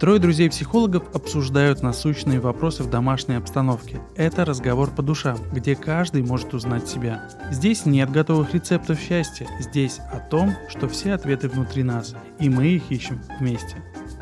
Трое 0.00 0.18
друзей-психологов 0.18 1.14
обсуждают 1.14 1.82
насущные 1.82 2.40
вопросы 2.40 2.82
в 2.82 2.88
домашней 2.88 3.34
обстановке. 3.34 4.00
Это 4.16 4.46
разговор 4.46 4.90
по 4.90 5.02
душам, 5.02 5.36
где 5.52 5.76
каждый 5.76 6.22
может 6.22 6.54
узнать 6.54 6.88
себя. 6.88 7.28
Здесь 7.50 7.84
нет 7.84 8.10
готовых 8.10 8.54
рецептов 8.54 8.98
счастья, 8.98 9.46
здесь 9.60 9.98
о 10.10 10.18
том, 10.18 10.54
что 10.70 10.88
все 10.88 11.12
ответы 11.12 11.50
внутри 11.50 11.82
нас, 11.82 12.14
и 12.38 12.48
мы 12.48 12.68
их 12.68 12.90
ищем 12.90 13.20
вместе. 13.38 13.76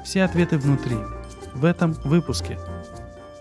Все 0.05 0.25
ответы 0.25 0.59
внутри. 0.59 0.97
В 1.55 1.65
этом 1.65 1.93
выпуске– 2.05 2.59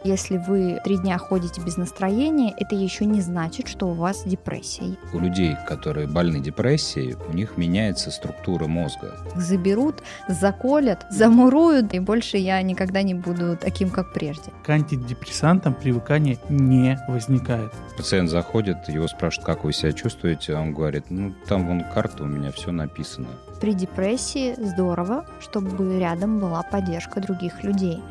если 0.07 0.37
вы 0.37 0.79
три 0.83 0.97
дня 0.97 1.17
ходите 1.17 1.61
без 1.61 1.77
настроения, 1.77 2.53
это 2.57 2.75
еще 2.75 3.05
не 3.05 3.21
значит, 3.21 3.67
что 3.67 3.87
у 3.87 3.93
вас 3.93 4.23
депрессия. 4.23 4.97
У 5.13 5.19
людей, 5.19 5.55
которые 5.67 6.07
больны 6.07 6.39
депрессией, 6.39 7.15
у 7.29 7.33
них 7.33 7.57
меняется 7.57 8.09
структура 8.09 8.67
мозга. 8.67 9.15
Заберут, 9.35 10.03
заколят, 10.29 11.05
замуруют, 11.09 11.93
и 11.93 11.99
больше 11.99 12.38
я 12.38 12.61
никогда 12.61 13.01
не 13.01 13.13
буду 13.13 13.57
таким, 13.57 13.89
как 13.89 14.13
прежде. 14.13 14.51
К 14.65 14.70
антидепрессантам 14.70 15.73
привыкание 15.73 16.39
не 16.49 16.98
возникает. 17.07 17.73
Пациент 17.98 18.29
заходит, 18.29 18.87
его 18.87 19.07
спрашивают, 19.07 19.45
как 19.45 19.63
вы 19.63 19.73
себя 19.73 19.91
чувствуете, 19.91 20.55
а 20.55 20.62
он 20.62 20.73
говорит, 20.73 21.05
ну 21.09 21.34
там 21.48 21.67
вон 21.67 21.84
карта, 21.93 22.23
у 22.23 22.27
меня 22.27 22.51
все 22.51 22.71
написано. 22.71 23.27
При 23.59 23.73
депрессии 23.73 24.55
здорово, 24.57 25.26
чтобы 25.39 25.99
рядом 25.99 26.39
была 26.39 26.63
поддержка 26.63 27.20
других 27.20 27.63
людей. 27.63 28.01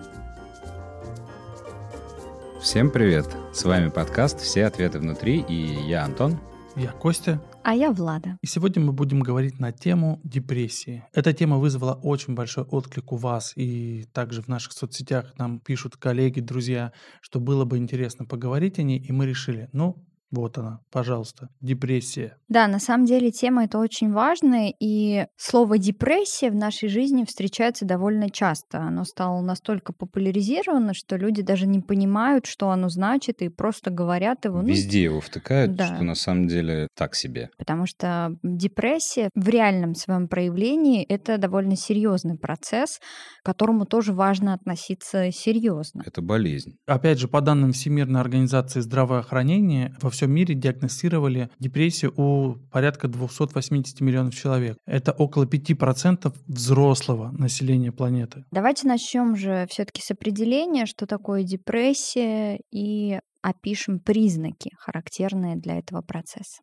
Всем 2.60 2.90
привет! 2.90 3.26
С 3.52 3.64
вами 3.64 3.90
подкаст 3.90 4.40
«Все 4.40 4.64
ответы 4.64 4.98
внутри» 4.98 5.44
и 5.46 5.54
я 5.54 6.04
Антон. 6.04 6.40
Я 6.74 6.90
Костя. 6.90 7.40
А 7.62 7.74
я 7.74 7.90
Влада. 7.90 8.38
И 8.40 8.46
сегодня 8.46 8.82
мы 8.82 8.92
будем 8.92 9.20
говорить 9.20 9.58
на 9.60 9.72
тему 9.72 10.20
депрессии. 10.24 11.04
Эта 11.12 11.34
тема 11.34 11.58
вызвала 11.58 11.94
очень 11.94 12.34
большой 12.34 12.64
отклик 12.64 13.12
у 13.12 13.16
вас, 13.16 13.52
и 13.56 14.06
также 14.12 14.42
в 14.42 14.48
наших 14.48 14.72
соцсетях 14.72 15.34
нам 15.38 15.60
пишут 15.60 15.96
коллеги, 15.96 16.40
друзья, 16.40 16.92
что 17.20 17.40
было 17.40 17.66
бы 17.66 17.76
интересно 17.76 18.24
поговорить 18.24 18.78
о 18.78 18.82
ней, 18.82 18.98
и 18.98 19.12
мы 19.12 19.26
решили, 19.26 19.68
ну, 19.72 20.05
вот 20.30 20.58
она, 20.58 20.80
пожалуйста, 20.90 21.48
депрессия. 21.60 22.36
Да, 22.48 22.66
на 22.66 22.78
самом 22.78 23.06
деле 23.06 23.30
тема 23.30 23.64
это 23.64 23.78
очень 23.78 24.12
важная, 24.12 24.72
и 24.78 25.26
слово 25.36 25.78
депрессия 25.78 26.50
в 26.50 26.54
нашей 26.54 26.88
жизни 26.88 27.24
встречается 27.24 27.84
довольно 27.84 28.30
часто. 28.30 28.78
Оно 28.78 29.04
стало 29.04 29.40
настолько 29.40 29.92
популяризировано, 29.92 30.94
что 30.94 31.16
люди 31.16 31.42
даже 31.42 31.66
не 31.66 31.80
понимают, 31.80 32.46
что 32.46 32.70
оно 32.70 32.88
значит, 32.88 33.42
и 33.42 33.48
просто 33.48 33.90
говорят 33.90 34.44
его. 34.44 34.62
Ну, 34.62 34.68
Везде 34.68 35.04
его 35.04 35.20
втыкают, 35.20 35.74
да. 35.76 35.86
что 35.86 36.02
на 36.02 36.14
самом 36.14 36.48
деле 36.48 36.88
так 36.94 37.14
себе. 37.14 37.50
Потому 37.56 37.86
что 37.86 38.36
депрессия 38.42 39.30
в 39.34 39.48
реальном 39.48 39.94
своем 39.94 40.28
проявлении 40.28 41.04
это 41.04 41.38
довольно 41.38 41.76
серьезный 41.76 42.36
процесс, 42.36 43.00
к 43.42 43.46
которому 43.46 43.86
тоже 43.86 44.12
важно 44.12 44.54
относиться 44.54 45.30
серьезно. 45.30 46.02
Это 46.04 46.20
болезнь. 46.20 46.76
Опять 46.86 47.18
же, 47.18 47.28
по 47.28 47.40
данным 47.40 47.72
Всемирной 47.72 48.20
организации 48.20 48.80
здравоохранения, 48.80 49.94
во 50.00 50.10
всем 50.16 50.32
мире 50.32 50.54
диагностировали 50.54 51.50
депрессию 51.58 52.12
у 52.16 52.56
порядка 52.70 53.08
280 53.08 54.00
миллионов 54.00 54.34
человек. 54.34 54.76
Это 54.86 55.12
около 55.12 55.44
5% 55.44 56.34
взрослого 56.46 57.30
населения 57.32 57.92
планеты. 57.92 58.44
Давайте 58.50 58.88
начнем 58.88 59.36
же 59.36 59.66
все-таки 59.70 60.02
с 60.02 60.10
определения, 60.10 60.86
что 60.86 61.06
такое 61.06 61.42
депрессия, 61.42 62.60
и 62.72 63.18
опишем 63.42 64.00
признаки, 64.00 64.70
характерные 64.78 65.56
для 65.56 65.78
этого 65.78 66.02
процесса. 66.02 66.62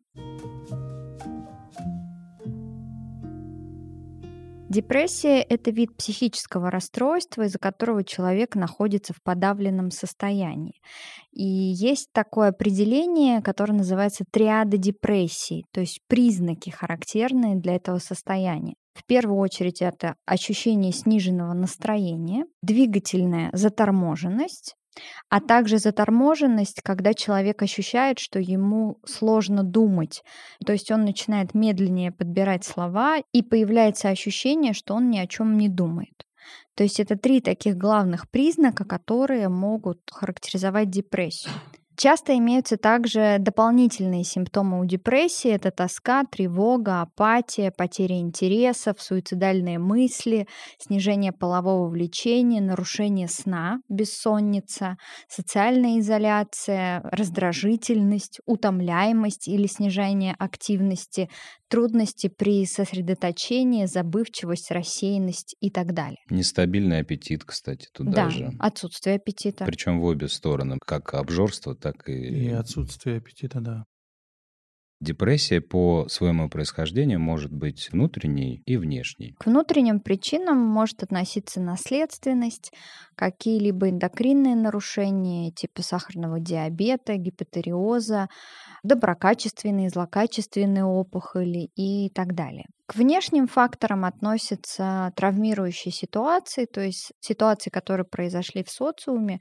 Депрессия– 4.74 5.40
это 5.48 5.70
вид 5.70 5.96
психического 5.96 6.68
расстройства, 6.68 7.42
из-за 7.42 7.60
которого 7.60 8.02
человек 8.02 8.56
находится 8.56 9.12
в 9.12 9.22
подавленном 9.22 9.92
состоянии. 9.92 10.80
И 11.30 11.44
есть 11.44 12.08
такое 12.10 12.48
определение, 12.48 13.40
которое 13.40 13.74
называется 13.74 14.24
триада 14.28 14.76
депрессии, 14.76 15.64
то 15.70 15.80
есть 15.80 16.00
признаки, 16.08 16.70
характерные 16.70 17.54
для 17.54 17.76
этого 17.76 17.98
состояния. 17.98 18.74
В 18.94 19.06
первую 19.06 19.38
очередь 19.38 19.80
это 19.80 20.16
ощущение 20.26 20.92
сниженного 20.92 21.52
настроения, 21.52 22.44
двигательная 22.60 23.50
заторможенность, 23.52 24.74
а 25.28 25.40
также 25.40 25.78
заторможенность, 25.78 26.80
когда 26.82 27.14
человек 27.14 27.62
ощущает, 27.62 28.18
что 28.18 28.38
ему 28.38 28.98
сложно 29.04 29.62
думать. 29.62 30.22
То 30.64 30.72
есть 30.72 30.90
он 30.90 31.04
начинает 31.04 31.54
медленнее 31.54 32.12
подбирать 32.12 32.64
слова, 32.64 33.18
и 33.32 33.42
появляется 33.42 34.08
ощущение, 34.08 34.72
что 34.72 34.94
он 34.94 35.10
ни 35.10 35.18
о 35.18 35.26
чем 35.26 35.56
не 35.56 35.68
думает. 35.68 36.24
То 36.74 36.82
есть 36.82 37.00
это 37.00 37.16
три 37.16 37.40
таких 37.40 37.76
главных 37.76 38.28
признака, 38.28 38.84
которые 38.84 39.48
могут 39.48 40.00
характеризовать 40.10 40.90
депрессию. 40.90 41.52
Часто 41.96 42.36
имеются 42.36 42.76
также 42.76 43.36
дополнительные 43.38 44.24
симптомы 44.24 44.80
у 44.80 44.84
депрессии. 44.84 45.50
Это 45.50 45.70
тоска, 45.70 46.24
тревога, 46.24 47.02
апатия, 47.02 47.70
потеря 47.70 48.18
интересов, 48.18 49.00
суицидальные 49.00 49.78
мысли, 49.78 50.48
снижение 50.78 51.32
полового 51.32 51.88
влечения, 51.88 52.60
нарушение 52.60 53.28
сна, 53.28 53.80
бессонница, 53.88 54.96
социальная 55.28 56.00
изоляция, 56.00 57.00
раздражительность, 57.04 58.40
утомляемость 58.46 59.46
или 59.46 59.66
снижение 59.66 60.34
активности, 60.38 61.28
трудности 61.68 62.28
при 62.28 62.66
сосредоточении, 62.66 63.86
забывчивость, 63.86 64.70
рассеянность 64.70 65.56
и 65.60 65.70
так 65.70 65.92
далее. 65.92 66.18
Нестабильный 66.30 67.00
аппетит, 67.00 67.44
кстати, 67.44 67.88
туда 67.92 68.12
да, 68.12 68.30
же. 68.30 68.52
отсутствие 68.58 69.16
аппетита. 69.16 69.64
Причем 69.64 70.00
в 70.00 70.04
обе 70.04 70.28
стороны, 70.28 70.78
как 70.84 71.14
обжорство, 71.14 71.74
так 71.84 72.08
и... 72.08 72.46
И 72.46 72.48
отсутствие 72.48 73.18
аппетита, 73.18 73.60
да. 73.60 73.84
Депрессия 75.00 75.60
по 75.60 76.06
своему 76.08 76.48
происхождению 76.48 77.20
может 77.20 77.52
быть 77.52 77.90
внутренней 77.92 78.62
и 78.64 78.78
внешней. 78.78 79.34
К 79.38 79.46
внутренним 79.46 80.00
причинам 80.00 80.56
может 80.56 81.02
относиться 81.02 81.60
наследственность, 81.60 82.72
какие-либо 83.16 83.90
эндокринные 83.90 84.54
нарушения 84.54 85.50
типа 85.50 85.82
сахарного 85.82 86.40
диабета, 86.40 87.16
гипотериоза, 87.16 88.28
доброкачественные, 88.82 89.90
злокачественные 89.90 90.84
опухоли 90.84 91.68
и 91.76 92.08
так 92.08 92.34
далее. 92.34 92.64
К 92.86 92.96
внешним 92.96 93.46
факторам 93.46 94.04
относятся 94.04 95.10
травмирующие 95.16 95.90
ситуации, 95.90 96.66
то 96.66 96.82
есть 96.82 97.12
ситуации, 97.20 97.70
которые 97.70 98.04
произошли 98.04 98.62
в 98.62 98.68
социуме, 98.70 99.40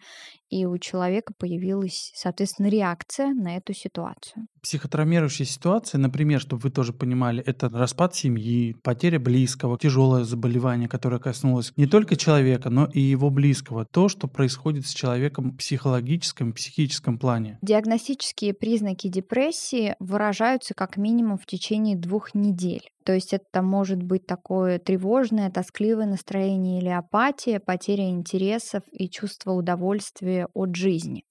и 0.50 0.66
у 0.66 0.78
человека 0.78 1.34
появилась, 1.38 2.14
соответственно, 2.16 2.68
реакция 2.68 3.34
на 3.34 3.58
эту 3.58 3.74
ситуацию. 3.74 4.48
Психотравмирующие 4.62 5.46
ситуации, 5.46 5.98
например, 5.98 6.40
чтобы 6.40 6.62
вы 6.62 6.70
тоже 6.70 6.94
понимали, 6.94 7.44
это 7.44 7.68
распад 7.68 8.16
семьи, 8.16 8.76
потеря 8.82 9.20
близкого, 9.20 9.78
тяжелое 9.78 10.24
заболевание, 10.24 10.88
которое 10.88 11.20
коснулось 11.20 11.74
не 11.76 11.86
только 11.86 12.16
человека, 12.16 12.70
но 12.70 12.86
и 12.86 13.02
его 13.02 13.30
близкого. 13.30 13.86
То, 13.86 14.08
что 14.08 14.30
происходит 14.30 14.86
с 14.86 14.94
человеком 14.94 15.52
в 15.52 15.58
психологическом, 15.58 16.54
психическом 16.54 17.20
плане. 17.20 17.60
Диагностические 17.62 18.54
признаки 18.54 19.10
депрессии 19.10 19.98
выражаются 20.00 20.74
как 20.74 20.96
минимум 20.96 21.38
в 21.38 21.46
течение 21.46 21.98
двух 21.98 22.34
недель. 22.34 22.93
То 23.06 23.14
есть 23.14 23.34
это 23.34 23.62
может 23.62 24.02
быть 24.02 24.26
такое 24.26 24.80
тревожное, 24.80 25.52
тоскливое 25.52 26.06
настроение 26.06 26.80
или 26.80 26.90
апатия, 26.90 27.60
потеря 27.60 28.10
интересов 28.10 28.84
и 28.92 29.10
чувство 29.10 29.52
удовольствия 29.52 30.48
от 30.54 30.76
жизни. 30.76 31.24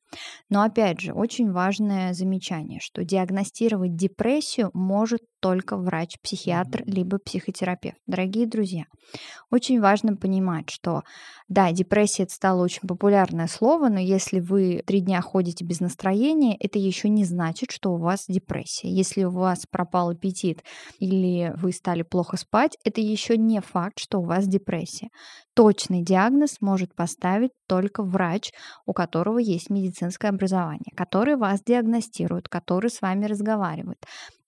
Но 0.48 0.62
опять 0.62 1.00
же, 1.00 1.12
очень 1.12 1.50
важное 1.52 2.12
замечание, 2.14 2.80
что 2.80 3.04
диагностировать 3.04 3.96
депрессию 3.96 4.70
может 4.74 5.20
только 5.40 5.76
врач-психиатр 5.76 6.82
либо 6.86 7.18
психотерапевт. 7.18 7.98
Дорогие 8.06 8.46
друзья, 8.46 8.84
очень 9.50 9.80
важно 9.80 10.16
понимать, 10.16 10.70
что 10.70 11.02
да, 11.48 11.72
депрессия 11.72 12.24
это 12.24 12.32
стало 12.34 12.62
очень 12.62 12.88
популярное 12.88 13.46
слово, 13.46 13.88
но 13.88 14.00
если 14.00 14.40
вы 14.40 14.82
три 14.86 15.00
дня 15.00 15.20
ходите 15.20 15.64
без 15.64 15.80
настроения, 15.80 16.56
это 16.58 16.78
еще 16.78 17.08
не 17.08 17.24
значит, 17.24 17.70
что 17.70 17.92
у 17.92 17.98
вас 17.98 18.24
депрессия. 18.28 18.88
Если 18.90 19.24
у 19.24 19.30
вас 19.30 19.66
пропал 19.70 20.10
аппетит 20.10 20.62
или 20.98 21.52
вы 21.56 21.72
стали 21.72 22.02
плохо 22.02 22.36
спать, 22.36 22.76
это 22.84 23.00
еще 23.00 23.36
не 23.36 23.60
факт, 23.60 23.98
что 23.98 24.18
у 24.20 24.24
вас 24.24 24.46
депрессия. 24.46 25.08
Точный 25.54 26.02
диагноз 26.02 26.58
может 26.60 26.94
поставить 26.94 27.50
только 27.66 28.02
врач, 28.02 28.52
у 28.86 28.92
которого 28.92 29.38
есть 29.38 29.70
медицинское 29.70 30.28
образование, 30.28 30.92
который 30.96 31.36
вас 31.36 31.62
диагностирует, 31.62 32.48
который 32.48 32.90
с 32.90 33.02
вами 33.02 33.26
разговаривает 33.26 33.98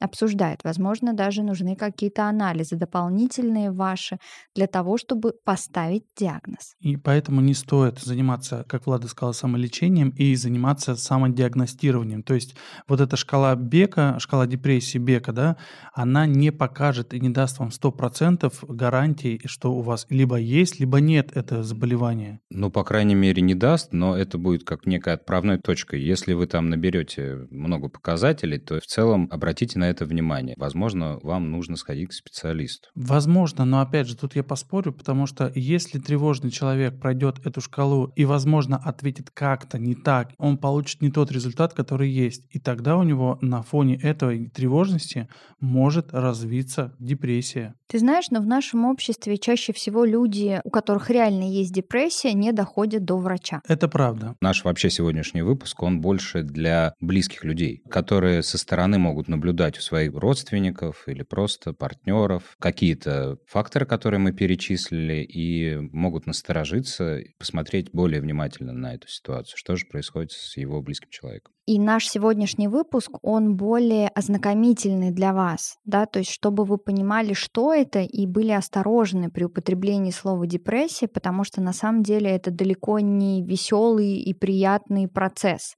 обсуждают. 0.04 0.60
Возможно, 0.64 1.14
даже 1.14 1.42
нужны 1.42 1.76
какие-то 1.76 2.28
анализы 2.28 2.76
дополнительные 2.76 3.72
ваши 3.72 4.18
для 4.54 4.66
того, 4.66 4.98
чтобы 4.98 5.32
поставить 5.44 6.04
диагноз. 6.16 6.74
И 6.80 6.96
поэтому 6.96 7.40
не 7.40 7.54
стоит 7.54 7.98
заниматься, 7.98 8.64
как 8.68 8.86
Влада 8.86 9.08
сказала, 9.08 9.32
самолечением 9.32 10.10
и 10.10 10.34
заниматься 10.36 10.94
самодиагностированием. 10.94 12.22
То 12.22 12.34
есть 12.34 12.54
вот 12.86 13.00
эта 13.00 13.16
шкала 13.16 13.56
Бека, 13.56 14.16
шкала 14.18 14.46
депрессии 14.46 14.98
Бека, 14.98 15.32
да, 15.32 15.56
она 15.92 16.26
не 16.26 16.52
покажет 16.52 17.14
и 17.14 17.20
не 17.20 17.30
даст 17.30 17.58
вам 17.58 17.70
100% 17.70 18.52
гарантии, 18.68 19.40
что 19.46 19.72
у 19.72 19.80
вас 19.80 20.06
либо 20.10 20.36
есть, 20.36 20.78
либо 20.80 20.93
либо 20.94 21.00
нет 21.00 21.32
это 21.34 21.62
заболевание? 21.62 22.40
Ну, 22.50 22.70
по 22.70 22.84
крайней 22.84 23.14
мере, 23.14 23.42
не 23.42 23.54
даст, 23.54 23.92
но 23.92 24.16
это 24.16 24.38
будет 24.38 24.64
как 24.64 24.86
некая 24.86 25.14
отправной 25.14 25.58
точкой. 25.58 26.00
Если 26.00 26.34
вы 26.34 26.46
там 26.46 26.70
наберете 26.70 27.46
много 27.50 27.88
показателей, 27.88 28.58
то 28.58 28.78
в 28.80 28.86
целом 28.86 29.28
обратите 29.30 29.78
на 29.78 29.90
это 29.90 30.04
внимание. 30.04 30.54
Возможно, 30.56 31.18
вам 31.22 31.50
нужно 31.50 31.76
сходить 31.76 32.10
к 32.10 32.12
специалисту. 32.12 32.88
Возможно, 32.94 33.64
но 33.64 33.80
опять 33.80 34.06
же, 34.06 34.16
тут 34.16 34.36
я 34.36 34.44
поспорю, 34.44 34.92
потому 34.92 35.26
что 35.26 35.50
если 35.54 35.98
тревожный 35.98 36.50
человек 36.50 37.00
пройдет 37.00 37.44
эту 37.44 37.60
шкалу 37.60 38.12
и, 38.14 38.24
возможно, 38.24 38.76
ответит 38.76 39.30
как-то 39.30 39.78
не 39.78 39.94
так, 39.94 40.30
он 40.38 40.58
получит 40.58 41.02
не 41.02 41.10
тот 41.10 41.32
результат, 41.32 41.74
который 41.74 42.10
есть. 42.10 42.46
И 42.50 42.60
тогда 42.60 42.96
у 42.96 43.02
него 43.02 43.38
на 43.40 43.62
фоне 43.62 43.96
этой 43.96 44.48
тревожности 44.50 45.28
может 45.60 46.12
развиться 46.12 46.94
депрессия. 46.98 47.74
Ты 47.88 47.98
знаешь, 47.98 48.30
но 48.30 48.40
в 48.40 48.46
нашем 48.46 48.84
обществе 48.84 49.38
чаще 49.38 49.72
всего 49.72 50.04
люди, 50.04 50.60
у 50.64 50.70
которых 50.70 50.83
реально 51.08 51.44
есть 51.44 51.72
депрессия, 51.72 52.32
не 52.32 52.52
доходят 52.52 53.04
до 53.04 53.16
врача. 53.16 53.60
Это 53.68 53.88
правда. 53.88 54.36
Наш 54.40 54.64
вообще 54.64 54.90
сегодняшний 54.90 55.42
выпуск, 55.42 55.82
он 55.82 56.00
больше 56.00 56.42
для 56.42 56.94
близких 57.00 57.44
людей, 57.44 57.82
которые 57.90 58.42
со 58.42 58.58
стороны 58.58 58.98
могут 58.98 59.28
наблюдать 59.28 59.78
у 59.78 59.80
своих 59.80 60.14
родственников 60.14 61.04
или 61.06 61.22
просто 61.22 61.72
партнеров 61.72 62.56
какие-то 62.58 63.38
факторы, 63.46 63.86
которые 63.86 64.20
мы 64.20 64.32
перечислили, 64.32 65.22
и 65.22 65.76
могут 65.92 66.26
насторожиться, 66.26 67.20
посмотреть 67.38 67.90
более 67.92 68.20
внимательно 68.20 68.72
на 68.72 68.94
эту 68.94 69.08
ситуацию, 69.08 69.56
что 69.56 69.76
же 69.76 69.86
происходит 69.86 70.32
с 70.32 70.56
его 70.56 70.82
близким 70.82 71.10
человеком. 71.10 71.53
И 71.66 71.78
наш 71.78 72.06
сегодняшний 72.06 72.68
выпуск, 72.68 73.12
он 73.22 73.56
более 73.56 74.08
ознакомительный 74.08 75.10
для 75.10 75.32
вас, 75.32 75.78
да, 75.86 76.04
то 76.04 76.18
есть 76.18 76.30
чтобы 76.30 76.64
вы 76.64 76.76
понимали, 76.76 77.32
что 77.32 77.72
это, 77.72 78.00
и 78.00 78.26
были 78.26 78.50
осторожны 78.50 79.30
при 79.30 79.44
употреблении 79.44 80.10
слова 80.10 80.46
депрессия, 80.46 81.08
потому 81.08 81.42
что 81.42 81.62
на 81.62 81.72
самом 81.72 82.02
деле 82.02 82.30
это 82.30 82.50
далеко 82.50 82.98
не 83.00 83.42
веселый 83.42 84.16
и 84.16 84.34
приятный 84.34 85.08
процесс. 85.08 85.74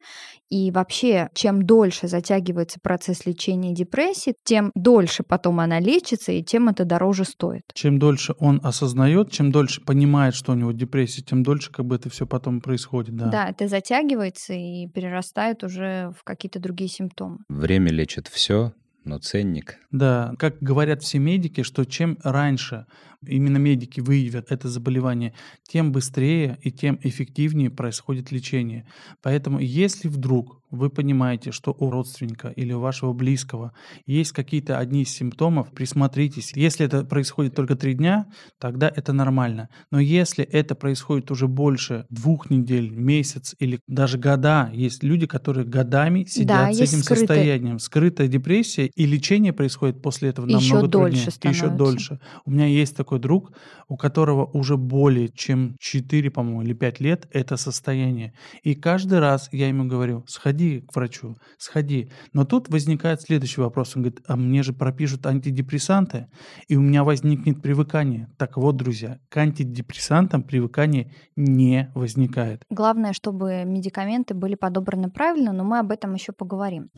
И 0.48 0.70
вообще, 0.70 1.28
чем 1.34 1.62
дольше 1.62 2.08
затягивается 2.08 2.80
процесс 2.80 3.26
лечения 3.26 3.72
депрессии, 3.72 4.34
тем 4.44 4.72
дольше 4.74 5.22
потом 5.22 5.60
она 5.60 5.78
лечится, 5.78 6.32
и 6.32 6.42
тем 6.42 6.68
это 6.68 6.84
дороже 6.84 7.24
стоит. 7.24 7.62
Чем 7.74 7.98
дольше 7.98 8.34
он 8.38 8.60
осознает, 8.62 9.30
чем 9.30 9.52
дольше 9.52 9.84
понимает, 9.84 10.34
что 10.34 10.52
у 10.52 10.54
него 10.56 10.72
депрессия, 10.72 11.22
тем 11.22 11.42
дольше 11.42 11.70
как 11.70 11.86
бы 11.86 11.94
это 11.96 12.10
все 12.10 12.26
потом 12.26 12.60
происходит, 12.60 13.16
да. 13.16 13.26
Да, 13.26 13.48
это 13.50 13.68
затягивается 13.68 14.52
и 14.52 14.88
перерастает 14.88 15.62
уже 15.62 15.75
уже 15.76 16.12
в 16.18 16.24
какие-то 16.24 16.58
другие 16.58 16.88
симптомы. 16.88 17.38
Время 17.48 17.90
лечит 17.90 18.28
все, 18.28 18.72
но 19.04 19.18
ценник. 19.18 19.78
Да, 19.90 20.34
как 20.38 20.58
говорят 20.60 21.02
все 21.02 21.18
медики, 21.18 21.62
что 21.62 21.84
чем 21.84 22.18
раньше 22.22 22.86
именно 23.26 23.58
медики 23.58 24.00
выявят 24.00 24.50
это 24.50 24.68
заболевание, 24.68 25.34
тем 25.68 25.92
быстрее 25.92 26.58
и 26.62 26.70
тем 26.70 26.98
эффективнее 27.02 27.70
происходит 27.70 28.30
лечение. 28.32 28.86
Поэтому 29.22 29.58
если 29.58 30.08
вдруг 30.08 30.62
вы 30.70 30.90
понимаете, 30.90 31.52
что 31.52 31.74
у 31.78 31.90
родственника 31.90 32.48
или 32.48 32.72
у 32.72 32.80
вашего 32.80 33.12
близкого 33.12 33.72
есть 34.04 34.32
какие-то 34.32 34.78
одни 34.78 35.02
из 35.02 35.10
симптомов, 35.10 35.72
присмотритесь. 35.72 36.52
Если 36.54 36.86
это 36.86 37.04
происходит 37.04 37.54
только 37.54 37.76
три 37.76 37.94
дня, 37.94 38.26
тогда 38.58 38.92
это 38.94 39.12
нормально. 39.12 39.68
Но 39.90 40.00
если 40.00 40.44
это 40.44 40.74
происходит 40.74 41.30
уже 41.30 41.46
больше 41.48 42.06
двух 42.10 42.50
недель, 42.50 42.90
месяц 42.90 43.54
или 43.58 43.80
даже 43.86 44.18
года, 44.18 44.70
есть 44.72 45.02
люди, 45.02 45.26
которые 45.26 45.66
годами 45.66 46.24
сидят 46.24 46.68
да, 46.68 46.72
с 46.72 46.80
этим 46.80 46.98
скрытый... 46.98 47.26
состоянием. 47.26 47.78
Скрытая 47.78 48.28
депрессия, 48.28 48.86
и 48.86 49.06
лечение 49.06 49.52
происходит 49.52 50.02
после 50.02 50.30
этого 50.30 50.46
намного 50.46 50.64
Еще 50.64 50.78
труднее. 50.78 50.90
Дольше 50.90 51.30
становится. 51.30 51.66
Еще 51.66 51.76
дольше. 51.76 52.20
У 52.44 52.50
меня 52.50 52.66
есть 52.66 52.96
такой 52.96 53.15
друг, 53.18 53.52
у 53.88 53.96
которого 53.96 54.44
уже 54.46 54.76
более 54.76 55.28
чем 55.28 55.76
4, 55.78 56.30
по-моему, 56.30 56.62
или 56.62 56.72
5 56.74 57.00
лет 57.00 57.28
это 57.30 57.56
состояние. 57.56 58.32
И 58.62 58.74
каждый 58.74 59.18
раз 59.18 59.48
я 59.52 59.68
ему 59.68 59.84
говорю, 59.84 60.24
сходи 60.26 60.80
к 60.80 60.94
врачу, 60.94 61.36
сходи. 61.58 62.10
Но 62.32 62.44
тут 62.44 62.68
возникает 62.68 63.22
следующий 63.22 63.60
вопрос. 63.60 63.96
Он 63.96 64.02
говорит, 64.02 64.20
а 64.26 64.36
мне 64.36 64.62
же 64.62 64.72
пропишут 64.72 65.26
антидепрессанты, 65.26 66.28
и 66.68 66.76
у 66.76 66.80
меня 66.80 67.04
возникнет 67.04 67.62
привыкание. 67.62 68.28
Так 68.38 68.56
вот, 68.56 68.76
друзья, 68.76 69.18
к 69.28 69.36
антидепрессантам 69.36 70.42
привыкание 70.42 71.12
не 71.36 71.90
возникает. 71.94 72.62
Главное, 72.70 73.12
чтобы 73.12 73.64
медикаменты 73.64 74.34
были 74.34 74.54
подобраны 74.54 75.10
правильно, 75.10 75.52
но 75.52 75.64
мы 75.64 75.78
об 75.78 75.90
этом 75.90 76.14
еще 76.14 76.32
поговорим. 76.32 76.90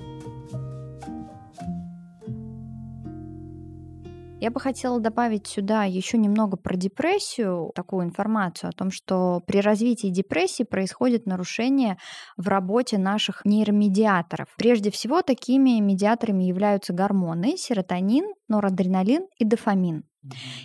Я 4.40 4.52
бы 4.52 4.60
хотела 4.60 5.00
добавить 5.00 5.48
сюда 5.48 5.82
еще 5.82 6.16
немного 6.16 6.56
про 6.56 6.76
депрессию, 6.76 7.72
такую 7.74 8.04
информацию 8.04 8.70
о 8.70 8.72
том, 8.72 8.92
что 8.92 9.42
при 9.46 9.60
развитии 9.60 10.08
депрессии 10.08 10.62
происходит 10.62 11.26
нарушение 11.26 11.98
в 12.36 12.46
работе 12.46 12.98
наших 12.98 13.44
нейромедиаторов. 13.44 14.48
Прежде 14.56 14.92
всего, 14.92 15.22
такими 15.22 15.80
медиаторами 15.80 16.44
являются 16.44 16.92
гормоны 16.92 17.56
серотонин, 17.56 18.32
норадреналин 18.46 19.26
и 19.38 19.44
дофамин. 19.44 20.04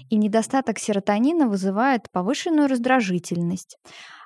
И 0.10 0.18
недостаток 0.18 0.78
серотонина 0.78 1.48
вызывает 1.48 2.12
повышенную 2.12 2.68
раздражительность, 2.68 3.78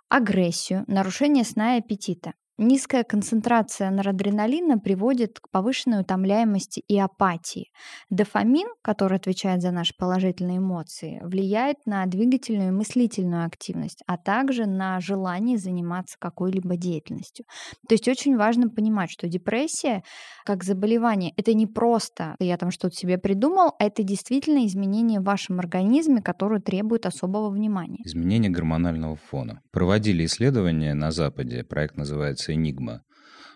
агрессию, 0.10 0.84
нарушение 0.88 1.46
сна 1.46 1.78
и 1.78 1.80
аппетита. 1.80 2.34
Низкая 2.60 3.04
концентрация 3.04 3.92
норадреналина 3.92 4.80
приводит 4.80 5.40
к 5.40 5.52
повышенной 5.52 6.02
утомляемости 6.02 6.80
и 6.88 6.98
апатии. 6.98 7.70
Дофамин, 8.10 8.68
который 8.82 9.18
отвечает 9.18 9.62
за 9.62 9.70
наши 9.70 9.94
положительные 9.96 10.58
эмоции, 10.58 11.22
влияет 11.24 11.78
на 11.86 12.04
двигательную 12.08 12.70
и 12.70 12.72
мыслительную 12.72 13.46
активность, 13.46 14.02
а 14.08 14.18
также 14.18 14.66
на 14.66 15.00
желание 15.00 15.60
заниматься 15.60 16.18
какой-либо 16.20 16.78
деятельностью. 16.78 17.46
То 17.88 17.94
есть 17.94 18.08
очень 18.08 18.36
важно 18.36 18.70
понимать, 18.70 19.12
что 19.12 19.28
депрессия 19.28 20.02
как 20.44 20.64
заболевание 20.64 21.34
это 21.38 21.54
не 21.54 21.68
просто 21.68 22.36
я 22.40 22.58
там 22.58 22.72
что-то 22.72 22.96
себе 22.96 23.20
придумал, 23.20 23.76
а 23.78 23.86
это 23.86 24.02
действительно 24.02 24.66
изменение 24.66 25.20
в 25.20 25.26
вашем 25.26 25.60
организме, 25.60 26.24
которое 26.24 26.60
требует 26.60 27.06
особого 27.06 27.52
внимания. 27.52 28.00
Изменение 28.04 28.50
гормонального 28.50 29.16
фона. 29.16 29.62
Проводили 29.72 30.26
исследования 30.26 30.96
на 30.96 31.12
Западе, 31.12 31.64
проект 31.64 31.98
называется 31.98 32.47
называется 32.48 32.54
«Энигма». 32.54 33.04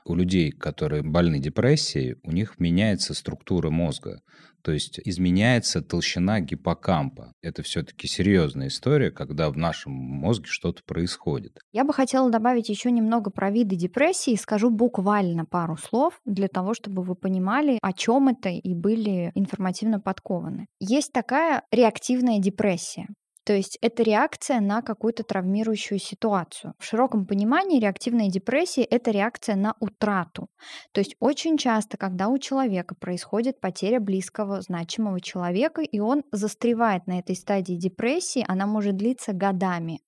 У 0.03 0.15
людей, 0.15 0.51
которые 0.51 1.03
больны 1.03 1.37
депрессией, 1.37 2.15
у 2.23 2.31
них 2.31 2.59
меняется 2.59 3.13
структура 3.13 3.69
мозга. 3.69 4.21
То 4.63 4.71
есть 4.71 4.99
изменяется 5.05 5.81
толщина 5.81 6.39
гиппокампа. 6.39 7.33
Это 7.43 7.61
все-таки 7.61 8.07
серьезная 8.07 8.67
история, 8.69 9.11
когда 9.11 9.51
в 9.51 9.57
нашем 9.57 9.93
мозге 9.93 10.45
что-то 10.47 10.81
происходит. 10.87 11.59
Я 11.71 11.83
бы 11.83 11.93
хотела 11.93 12.31
добавить 12.31 12.69
еще 12.69 12.89
немного 12.89 13.29
про 13.29 13.51
виды 13.51 13.75
депрессии. 13.75 14.35
Скажу 14.35 14.71
буквально 14.71 15.45
пару 15.45 15.77
слов 15.77 16.19
для 16.25 16.47
того, 16.47 16.73
чтобы 16.73 17.03
вы 17.03 17.13
понимали, 17.13 17.77
о 17.83 17.93
чем 17.93 18.29
это 18.29 18.49
и 18.49 18.73
были 18.73 19.31
информативно 19.35 19.99
подкованы. 19.99 20.65
Есть 20.79 21.11
такая 21.13 21.61
реактивная 21.71 22.39
депрессия. 22.39 23.07
То 23.43 23.53
есть 23.53 23.77
это 23.81 24.03
реакция 24.03 24.59
на 24.59 24.81
какую-то 24.81 25.23
травмирующую 25.23 25.99
ситуацию. 25.99 26.73
В 26.77 26.85
широком 26.85 27.25
понимании 27.25 27.79
реактивная 27.79 28.29
депрессия– 28.29 28.83
это 28.89 29.11
реакция 29.11 29.55
на 29.55 29.75
утрату. 29.79 30.47
То 30.91 31.01
есть 31.01 31.15
очень 31.19 31.57
часто, 31.57 31.97
когда 31.97 32.27
у 32.27 32.37
человека 32.37 32.95
происходит 32.95 33.59
потеря 33.59 33.99
близкого, 33.99 34.61
значимого 34.61 35.19
человека, 35.19 35.81
и 35.81 35.99
он 35.99 36.23
застревает 36.31 37.07
на 37.07 37.19
этой 37.19 37.35
стадии 37.35 37.73
депрессии, 37.73 38.45
она 38.47 38.67
может 38.67 38.95
длиться 38.95 39.33
годами. 39.33 40.01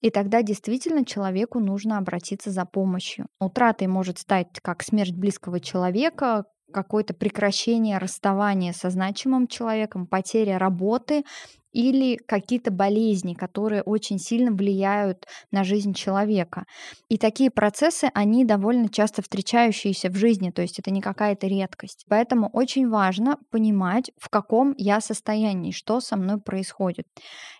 И 0.00 0.10
тогда 0.10 0.42
действительно 0.42 1.04
человеку 1.04 1.58
нужно 1.58 1.98
обратиться 1.98 2.50
за 2.50 2.64
помощью. 2.64 3.26
Утратой 3.40 3.88
может 3.88 4.18
стать 4.18 4.48
как 4.62 4.82
смерть 4.82 5.14
близкого 5.14 5.58
человека, 5.58 6.44
какое-то 6.72 7.14
прекращение 7.14 7.98
расставания 7.98 8.72
со 8.72 8.90
значимым 8.90 9.46
человеком, 9.46 10.06
потеря 10.06 10.58
работы, 10.58 11.24
или 11.72 12.16
какие-то 12.16 12.70
болезни, 12.70 13.34
которые 13.34 13.82
очень 13.82 14.18
сильно 14.18 14.50
влияют 14.50 15.26
на 15.52 15.64
жизнь 15.64 15.94
человека. 15.94 16.64
И 17.08 17.18
такие 17.18 17.50
процессы, 17.50 18.10
они 18.14 18.44
довольно 18.44 18.88
часто 18.88 19.22
встречающиеся 19.22 20.10
в 20.10 20.16
жизни, 20.16 20.50
то 20.50 20.62
есть 20.62 20.78
это 20.78 20.90
не 20.90 21.00
какая-то 21.00 21.46
редкость. 21.46 22.04
Поэтому 22.08 22.48
очень 22.52 22.88
важно 22.88 23.38
понимать, 23.50 24.10
в 24.18 24.28
каком 24.30 24.74
я 24.76 25.00
состоянии, 25.00 25.72
что 25.72 26.00
со 26.00 26.16
мной 26.16 26.40
происходит. 26.40 27.06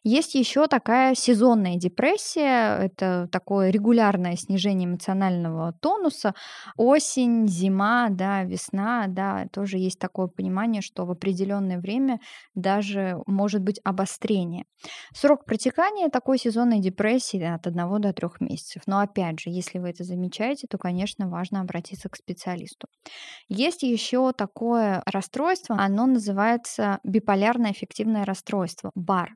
Есть 0.04 0.34
еще 0.34 0.66
такая 0.68 1.14
сезонная 1.14 1.76
депрессия, 1.76 2.78
это 2.78 3.28
такое 3.30 3.70
регулярное 3.70 4.36
снижение 4.36 4.88
эмоционального 4.88 5.74
тонуса. 5.80 6.34
Осень, 6.76 7.46
зима, 7.48 8.08
да, 8.10 8.44
весна, 8.44 9.06
да, 9.08 9.46
тоже 9.52 9.78
есть 9.78 9.98
такое 9.98 10.28
понимание, 10.28 10.82
что 10.82 11.04
в 11.04 11.10
определенное 11.10 11.78
время 11.78 12.20
даже 12.54 13.18
может 13.26 13.62
быть 13.62 13.80
об 13.84 13.97
обострение. 13.98 14.64
Срок 15.12 15.44
протекания 15.44 16.08
такой 16.08 16.38
сезонной 16.38 16.80
депрессии 16.80 17.42
от 17.42 17.66
1 17.66 18.00
до 18.00 18.12
3 18.12 18.28
месяцев. 18.40 18.82
Но 18.86 19.00
опять 19.00 19.40
же, 19.40 19.50
если 19.50 19.78
вы 19.78 19.90
это 19.90 20.04
замечаете, 20.04 20.66
то, 20.68 20.78
конечно, 20.78 21.28
важно 21.28 21.60
обратиться 21.60 22.08
к 22.08 22.16
специалисту. 22.16 22.86
Есть 23.48 23.82
еще 23.82 24.32
такое 24.32 25.02
расстройство, 25.06 25.76
оно 25.78 26.06
называется 26.06 26.98
биполярное 27.02 27.70
аффективное 27.70 28.24
расстройство, 28.24 28.90
БАР. 28.94 29.34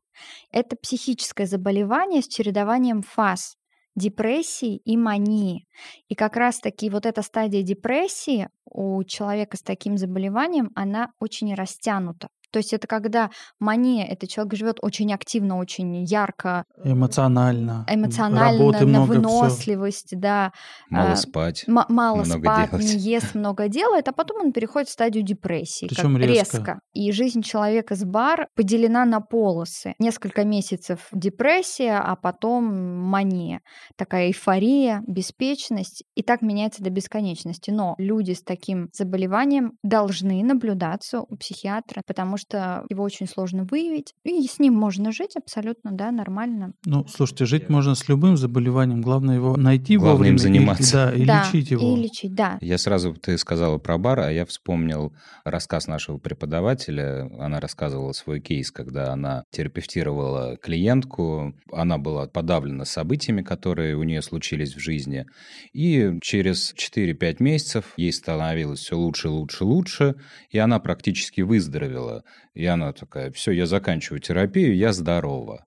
Это 0.52 0.76
психическое 0.76 1.46
заболевание 1.46 2.22
с 2.22 2.28
чередованием 2.28 3.02
фаз 3.02 3.56
депрессии 3.94 4.76
и 4.76 4.96
мании. 4.96 5.66
И 6.08 6.14
как 6.14 6.36
раз-таки 6.36 6.88
вот 6.88 7.04
эта 7.04 7.22
стадия 7.22 7.62
депрессии 7.62 8.48
у 8.64 9.02
человека 9.04 9.56
с 9.56 9.62
таким 9.62 9.98
заболеванием, 9.98 10.70
она 10.74 11.08
очень 11.20 11.54
растянута. 11.54 12.28
То 12.52 12.58
есть 12.58 12.72
это 12.72 12.86
когда 12.86 13.30
мания, 13.58 14.06
это 14.06 14.26
человек 14.26 14.54
живет 14.54 14.78
очень 14.82 15.12
активно, 15.12 15.58
очень 15.58 16.04
ярко. 16.04 16.64
Эмоционально. 16.84 17.86
Эмоционально, 17.88 18.58
Работы 18.58 18.86
на 18.86 19.04
много, 19.04 19.08
выносливость, 19.12 20.08
все. 20.08 20.16
да. 20.16 20.52
Мало 20.90 21.12
а, 21.12 21.16
спать. 21.16 21.64
М- 21.66 21.84
мало 21.88 22.24
много 22.24 22.44
спать, 22.44 22.70
делать. 22.70 22.84
не 22.84 22.98
ест, 22.98 23.34
много 23.34 23.68
делает, 23.68 24.08
а 24.08 24.12
потом 24.12 24.46
он 24.46 24.52
переходит 24.52 24.88
в 24.88 24.92
стадию 24.92 25.24
депрессии. 25.24 25.86
Причем 25.88 26.16
резко. 26.18 26.58
резко. 26.58 26.80
И 26.92 27.10
жизнь 27.12 27.42
человека 27.42 27.94
с 27.96 28.04
бар 28.04 28.48
поделена 28.54 29.04
на 29.06 29.20
полосы. 29.20 29.94
Несколько 29.98 30.44
месяцев 30.44 31.08
депрессия, 31.12 31.98
а 31.98 32.16
потом 32.16 32.64
мания. 32.64 33.62
Такая 33.96 34.26
эйфория, 34.26 35.02
беспечность. 35.06 36.04
И 36.14 36.22
так 36.22 36.42
меняется 36.42 36.82
до 36.82 36.90
бесконечности. 36.90 37.70
Но 37.70 37.94
люди 37.96 38.32
с 38.32 38.42
таким 38.42 38.90
заболеванием 38.92 39.72
должны 39.82 40.42
наблюдаться 40.44 41.20
у 41.20 41.36
психиатра, 41.36 42.02
потому 42.06 42.36
что 42.36 42.41
его 42.50 43.02
очень 43.02 43.26
сложно 43.26 43.64
выявить, 43.64 44.14
и 44.24 44.46
с 44.46 44.58
ним 44.58 44.74
можно 44.74 45.12
жить 45.12 45.36
абсолютно, 45.36 45.92
да, 45.92 46.10
нормально. 46.10 46.72
Ну, 46.84 47.06
слушайте, 47.06 47.46
жить 47.46 47.68
можно 47.68 47.94
с 47.94 48.08
любым 48.08 48.36
заболеванием, 48.36 49.00
главное 49.00 49.36
его 49.36 49.56
найти 49.56 49.96
главное 49.96 50.12
вовремя 50.12 50.32
им 50.32 50.38
заниматься. 50.38 51.10
И, 51.10 51.18
да, 51.18 51.22
и 51.22 51.26
да, 51.26 51.44
лечить 51.44 51.70
его. 51.70 51.96
И 51.96 52.00
лечить, 52.00 52.34
да. 52.34 52.58
Я 52.60 52.78
сразу, 52.78 53.14
ты 53.14 53.38
сказала 53.38 53.78
про 53.78 53.98
бар, 53.98 54.20
а 54.20 54.32
я 54.32 54.46
вспомнил 54.46 55.12
рассказ 55.44 55.86
нашего 55.86 56.18
преподавателя. 56.18 57.30
Она 57.38 57.60
рассказывала 57.60 58.12
свой 58.12 58.40
кейс, 58.40 58.70
когда 58.70 59.12
она 59.12 59.44
терапевтировала 59.50 60.56
клиентку, 60.56 61.54
она 61.70 61.98
была 61.98 62.26
подавлена 62.26 62.84
событиями, 62.84 63.42
которые 63.42 63.96
у 63.96 64.02
нее 64.02 64.22
случились 64.22 64.74
в 64.74 64.78
жизни, 64.78 65.26
и 65.72 66.18
через 66.22 66.74
4-5 66.74 67.36
месяцев 67.40 67.92
ей 67.96 68.12
становилось 68.12 68.80
все 68.80 68.96
лучше, 68.96 69.28
лучше, 69.28 69.64
лучше, 69.64 70.14
и 70.50 70.58
она 70.58 70.78
практически 70.78 71.40
выздоровела. 71.40 72.24
И 72.54 72.64
она 72.66 72.92
такая, 72.92 73.30
все, 73.32 73.52
я 73.52 73.66
заканчиваю 73.66 74.20
терапию, 74.20 74.76
я 74.76 74.92
здорова. 74.92 75.64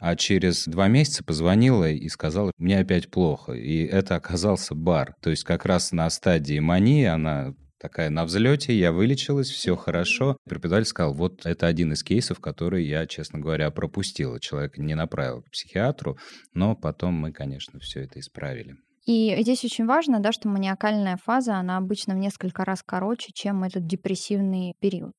А 0.00 0.14
через 0.14 0.66
два 0.66 0.86
месяца 0.86 1.24
позвонила 1.24 1.90
и 1.90 2.08
сказала, 2.08 2.52
мне 2.56 2.78
опять 2.78 3.10
плохо. 3.10 3.52
И 3.52 3.84
это 3.84 4.14
оказался 4.14 4.74
бар. 4.74 5.14
То 5.20 5.30
есть 5.30 5.44
как 5.44 5.64
раз 5.64 5.90
на 5.90 6.08
стадии 6.10 6.60
мании 6.60 7.04
она 7.04 7.54
такая 7.80 8.10
на 8.10 8.24
взлете, 8.24 8.76
я 8.76 8.92
вылечилась, 8.92 9.48
все 9.48 9.76
хорошо. 9.76 10.36
Преподаватель 10.48 10.88
сказал, 10.88 11.14
вот 11.14 11.46
это 11.46 11.66
один 11.66 11.92
из 11.92 12.02
кейсов, 12.02 12.40
который 12.40 12.84
я, 12.84 13.06
честно 13.06 13.38
говоря, 13.38 13.70
пропустила. 13.70 14.40
Человек 14.40 14.78
не 14.78 14.94
направил 14.94 15.42
к 15.42 15.50
психиатру, 15.50 16.18
но 16.54 16.76
потом 16.76 17.14
мы, 17.14 17.32
конечно, 17.32 17.78
все 17.80 18.02
это 18.04 18.20
исправили. 18.20 18.76
И 19.06 19.34
здесь 19.40 19.64
очень 19.64 19.86
важно, 19.86 20.20
да, 20.20 20.32
что 20.32 20.48
маниакальная 20.48 21.16
фаза, 21.16 21.56
она 21.56 21.78
обычно 21.78 22.14
в 22.14 22.18
несколько 22.18 22.64
раз 22.64 22.82
короче, 22.84 23.32
чем 23.32 23.64
этот 23.64 23.86
депрессивный 23.86 24.74
период. 24.80 25.14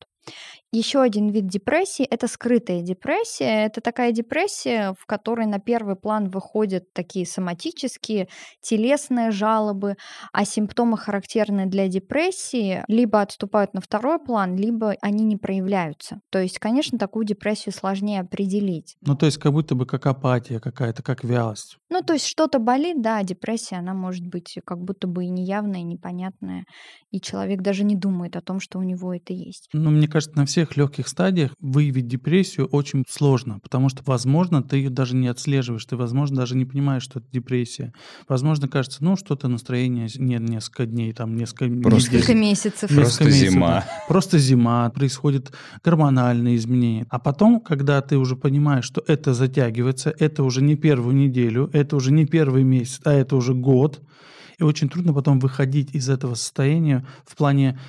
Еще 0.71 1.01
один 1.01 1.29
вид 1.29 1.47
депрессии– 1.47 2.05
это 2.05 2.27
скрытая 2.27 2.81
депрессия. 2.81 3.65
Это 3.65 3.81
такая 3.81 4.11
депрессия, 4.11 4.93
в 4.99 5.07
которой 5.07 5.47
на 5.47 5.59
первый 5.59 5.95
план 5.95 6.29
выходят 6.29 6.93
такие 6.93 7.25
соматические, 7.25 8.27
телесные 8.61 9.31
жалобы, 9.31 9.95
а 10.31 10.45
симптомы, 10.45 10.95
характерные 10.95 11.65
для 11.65 11.87
депрессии, 11.87 12.83
либо 12.87 13.21
отступают 13.21 13.73
на 13.73 13.81
второй 13.81 14.19
план, 14.19 14.55
либо 14.55 14.95
они 15.01 15.23
не 15.23 15.37
проявляются. 15.37 16.21
То 16.29 16.39
есть, 16.39 16.59
конечно, 16.59 16.99
такую 16.99 17.25
депрессию 17.25 17.73
сложнее 17.73 18.19
определить. 18.19 18.95
Ну, 19.01 19.15
то 19.15 19.25
есть, 19.25 19.39
как 19.39 19.53
будто 19.53 19.73
бы 19.73 19.87
как 19.87 20.05
апатия 20.05 20.59
какая-то, 20.59 21.01
как 21.01 21.23
вялость. 21.23 21.77
Ну, 21.89 22.03
то 22.03 22.13
есть, 22.13 22.27
что-то 22.27 22.59
болит, 22.59 23.01
да, 23.01 23.23
депрессия, 23.23 23.77
она 23.77 23.95
может 23.95 24.27
быть 24.27 24.59
как 24.63 24.79
будто 24.79 25.07
бы 25.07 25.25
и 25.25 25.29
неявная, 25.29 25.79
и 25.79 25.83
непонятная, 25.83 26.65
и 27.09 27.19
человек 27.19 27.61
даже 27.61 27.83
не 27.83 27.95
думает 27.95 28.35
о 28.35 28.41
том, 28.41 28.59
что 28.59 28.77
у 28.77 28.83
него 28.83 29.15
это 29.15 29.33
есть. 29.33 29.67
Ну, 29.73 29.89
мне 29.89 30.07
кажется, 30.07 30.37
на 30.37 30.45
всех 30.59 30.75
легких 30.75 31.07
стадиях 31.07 31.51
выявить 31.61 32.07
депрессию 32.07 32.67
очень 32.67 33.05
сложно, 33.07 33.59
потому 33.59 33.87
что, 33.87 34.03
возможно, 34.05 34.61
ты 34.61 34.77
ее 34.77 34.89
даже 34.89 35.15
не 35.15 35.29
отслеживаешь, 35.29 35.85
ты, 35.85 35.95
возможно, 35.95 36.37
даже 36.37 36.57
не 36.57 36.65
понимаешь, 36.65 37.03
что 37.03 37.19
это 37.19 37.29
депрессия. 37.31 37.93
Возможно, 38.27 38.67
кажется, 38.67 39.01
ну, 39.01 39.15
что-то 39.15 39.47
настроение 39.47 40.09
нет 40.17 40.41
несколько 40.41 40.85
дней, 40.85 41.13
там, 41.13 41.37
несколько, 41.37 41.65
Просто 41.81 42.13
несколько 42.13 42.35
месяцев. 42.35 42.93
Просто 42.93 43.23
месяцев, 43.23 43.51
зима. 43.51 43.85
Просто 44.09 44.37
зима, 44.37 44.89
происходят 44.89 45.53
гормональные 45.81 46.57
изменения. 46.57 47.05
А 47.09 47.19
потом, 47.19 47.61
когда 47.61 48.01
ты 48.01 48.17
уже 48.17 48.35
понимаешь, 48.35 48.83
что 48.83 49.01
это 49.07 49.33
затягивается, 49.33 50.13
это 50.19 50.43
уже 50.43 50.61
не 50.61 50.75
первую 50.75 51.15
неделю, 51.15 51.69
это 51.71 51.95
уже 51.95 52.11
не 52.11 52.25
первый 52.25 52.63
месяц, 52.63 52.99
а 53.05 53.13
это 53.13 53.37
уже 53.37 53.53
год, 53.53 54.01
и 54.57 54.63
очень 54.63 54.89
трудно 54.89 55.13
потом 55.13 55.39
выходить 55.39 55.95
из 55.95 56.09
этого 56.09 56.35
состояния 56.35 57.05
в 57.25 57.37
плане 57.37 57.79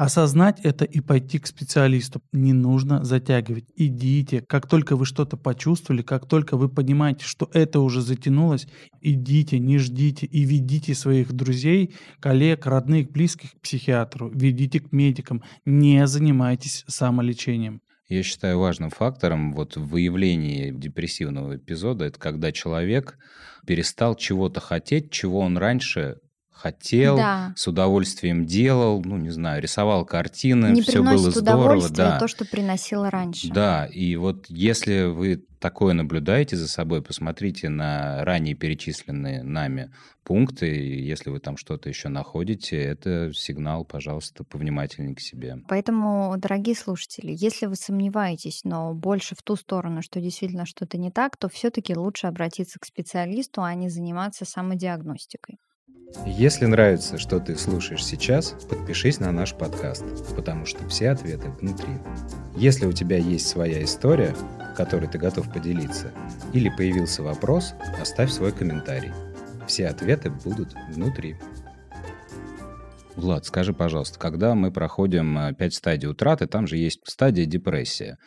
Осознать 0.00 0.60
это 0.62 0.86
и 0.86 1.00
пойти 1.00 1.38
к 1.38 1.46
специалисту. 1.46 2.22
Не 2.32 2.54
нужно 2.54 3.04
затягивать. 3.04 3.66
Идите. 3.76 4.40
Как 4.48 4.66
только 4.66 4.96
вы 4.96 5.04
что-то 5.04 5.36
почувствовали, 5.36 6.00
как 6.00 6.26
только 6.26 6.56
вы 6.56 6.70
понимаете, 6.70 7.26
что 7.26 7.50
это 7.52 7.80
уже 7.80 8.00
затянулось, 8.00 8.66
идите, 9.02 9.58
не 9.58 9.76
ждите 9.76 10.24
и 10.24 10.44
ведите 10.44 10.94
своих 10.94 11.34
друзей, 11.34 11.94
коллег, 12.18 12.64
родных, 12.64 13.12
близких 13.12 13.52
к 13.52 13.60
психиатру. 13.60 14.30
Ведите 14.30 14.80
к 14.80 14.90
медикам. 14.90 15.42
Не 15.66 16.06
занимайтесь 16.06 16.82
самолечением. 16.88 17.82
Я 18.08 18.22
считаю 18.22 18.58
важным 18.58 18.88
фактором 18.88 19.52
вот 19.52 19.76
в 19.76 19.98
депрессивного 19.98 21.58
эпизода 21.58 22.06
это 22.06 22.18
когда 22.18 22.52
человек 22.52 23.18
перестал 23.66 24.14
чего-то 24.14 24.60
хотеть, 24.60 25.10
чего 25.10 25.40
он 25.40 25.58
раньше 25.58 26.16
хотел, 26.60 27.16
да. 27.16 27.52
с 27.56 27.66
удовольствием 27.66 28.44
делал, 28.44 29.02
ну, 29.04 29.16
не 29.16 29.30
знаю, 29.30 29.62
рисовал 29.62 30.04
картины, 30.04 30.66
не 30.66 30.82
все 30.82 31.02
было 31.02 31.30
здорово. 31.30 31.88
Да, 31.90 32.18
то, 32.18 32.28
что 32.28 32.44
приносило 32.44 33.10
раньше. 33.10 33.48
Да, 33.48 33.86
и 33.86 34.16
вот 34.16 34.46
если 34.48 35.04
вы 35.04 35.44
такое 35.58 35.94
наблюдаете 35.94 36.56
за 36.56 36.68
собой, 36.68 37.02
посмотрите 37.02 37.68
на 37.68 38.24
ранее 38.24 38.54
перечисленные 38.54 39.42
нами 39.42 39.92
пункты, 40.24 40.74
и 40.74 41.02
если 41.02 41.30
вы 41.30 41.38
там 41.38 41.56
что-то 41.56 41.88
еще 41.88 42.08
находите, 42.08 42.76
это 42.76 43.32
сигнал, 43.34 43.84
пожалуйста, 43.84 44.44
повнимательнее 44.44 45.14
к 45.14 45.20
себе. 45.20 45.58
Поэтому, 45.68 46.34
дорогие 46.38 46.74
слушатели, 46.74 47.34
если 47.36 47.66
вы 47.66 47.76
сомневаетесь, 47.76 48.62
но 48.64 48.94
больше 48.94 49.34
в 49.34 49.42
ту 49.42 49.56
сторону, 49.56 50.02
что 50.02 50.20
действительно 50.20 50.66
что-то 50.66 50.98
не 50.98 51.10
так, 51.10 51.36
то 51.36 51.48
все-таки 51.48 51.94
лучше 51.94 52.26
обратиться 52.26 52.78
к 52.78 52.86
специалисту, 52.86 53.62
а 53.62 53.74
не 53.74 53.88
заниматься 53.88 54.44
самодиагностикой. 54.44 55.58
Если 56.26 56.66
нравится, 56.66 57.18
что 57.18 57.40
ты 57.40 57.56
слушаешь 57.56 58.04
сейчас, 58.04 58.54
подпишись 58.68 59.20
на 59.20 59.32
наш 59.32 59.54
подкаст, 59.54 60.04
потому 60.36 60.66
что 60.66 60.86
все 60.88 61.10
ответы 61.10 61.50
внутри. 61.60 61.94
Если 62.56 62.86
у 62.86 62.92
тебя 62.92 63.16
есть 63.16 63.48
своя 63.48 63.82
история, 63.82 64.34
которой 64.76 65.08
ты 65.08 65.18
готов 65.18 65.52
поделиться, 65.52 66.12
или 66.52 66.68
появился 66.68 67.22
вопрос, 67.22 67.74
оставь 68.00 68.30
свой 68.30 68.52
комментарий. 68.52 69.12
Все 69.66 69.88
ответы 69.88 70.30
будут 70.30 70.74
внутри. 70.90 71.36
Влад, 73.16 73.44
скажи, 73.44 73.72
пожалуйста, 73.72 74.18
когда 74.18 74.54
мы 74.54 74.70
проходим 74.70 75.54
5 75.54 75.74
стадий 75.74 76.08
утраты, 76.08 76.46
там 76.46 76.66
же 76.66 76.76
есть 76.76 77.00
стадия 77.04 77.44
депрессия. 77.44 78.18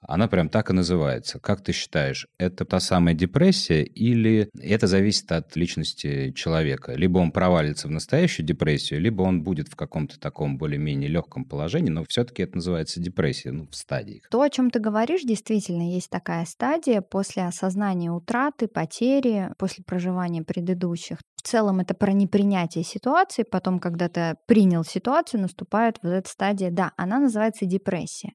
Она 0.00 0.28
прям 0.28 0.48
так 0.48 0.70
и 0.70 0.72
называется. 0.72 1.40
Как 1.40 1.62
ты 1.62 1.72
считаешь, 1.72 2.26
это 2.38 2.64
та 2.64 2.80
самая 2.80 3.14
депрессия 3.14 3.82
или 3.82 4.48
это 4.60 4.86
зависит 4.86 5.30
от 5.32 5.56
личности 5.56 6.32
человека? 6.32 6.92
Либо 6.92 7.18
он 7.18 7.32
провалится 7.32 7.88
в 7.88 7.90
настоящую 7.90 8.46
депрессию, 8.46 9.00
либо 9.00 9.22
он 9.22 9.42
будет 9.42 9.68
в 9.68 9.76
каком-то 9.76 10.18
таком 10.20 10.56
более-менее 10.56 11.08
легком 11.08 11.44
положении, 11.44 11.90
но 11.90 12.04
все-таки 12.08 12.42
это 12.42 12.56
называется 12.56 13.00
депрессия, 13.00 13.50
ну, 13.50 13.66
в 13.66 13.74
стадии. 13.74 14.22
То, 14.30 14.40
о 14.40 14.50
чем 14.50 14.70
ты 14.70 14.78
говоришь, 14.78 15.22
действительно 15.22 15.92
есть 15.92 16.10
такая 16.10 16.44
стадия 16.44 17.00
после 17.00 17.44
осознания 17.44 18.10
утраты, 18.10 18.68
потери, 18.68 19.50
после 19.58 19.84
проживания 19.84 20.42
предыдущих. 20.42 21.18
В 21.36 21.42
целом 21.42 21.80
это 21.80 21.94
про 21.94 22.12
непринятие 22.12 22.84
ситуации, 22.84 23.44
потом, 23.44 23.78
когда 23.78 24.08
ты 24.08 24.34
принял 24.46 24.84
ситуацию, 24.84 25.40
наступает 25.40 25.98
вот 26.02 26.10
эта 26.10 26.28
стадия, 26.28 26.70
да, 26.70 26.92
она 26.96 27.20
называется 27.20 27.64
депрессия. 27.64 28.32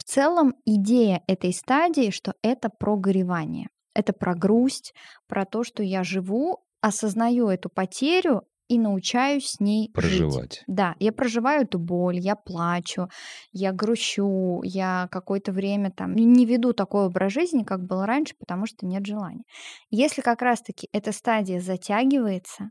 В 0.00 0.04
целом 0.04 0.54
идея 0.64 1.22
этой 1.26 1.52
стадии, 1.52 2.10
что 2.10 2.34
это 2.42 2.70
про 2.70 2.96
горевание, 2.96 3.68
это 3.94 4.14
про 4.14 4.34
грусть, 4.34 4.94
про 5.28 5.44
то, 5.44 5.62
что 5.62 5.82
я 5.82 6.04
живу, 6.04 6.64
осознаю 6.80 7.48
эту 7.48 7.68
потерю, 7.68 8.46
и 8.70 8.78
научаюсь 8.78 9.48
с 9.48 9.60
ней 9.60 9.90
Проживать. 9.92 10.52
жить. 10.52 10.64
Да, 10.68 10.94
я 11.00 11.12
проживаю 11.12 11.64
эту 11.64 11.80
боль, 11.80 12.20
я 12.20 12.36
плачу, 12.36 13.08
я 13.50 13.72
грущу, 13.72 14.62
я 14.62 15.08
какое-то 15.10 15.50
время 15.50 15.90
там 15.90 16.14
не 16.14 16.46
веду 16.46 16.72
такой 16.72 17.06
образ 17.06 17.32
жизни, 17.32 17.64
как 17.64 17.84
был 17.84 18.04
раньше, 18.04 18.36
потому 18.38 18.66
что 18.66 18.86
нет 18.86 19.04
желания. 19.04 19.42
Если 19.90 20.22
как 20.22 20.40
раз-таки 20.40 20.88
эта 20.92 21.10
стадия 21.10 21.60
затягивается 21.60 22.70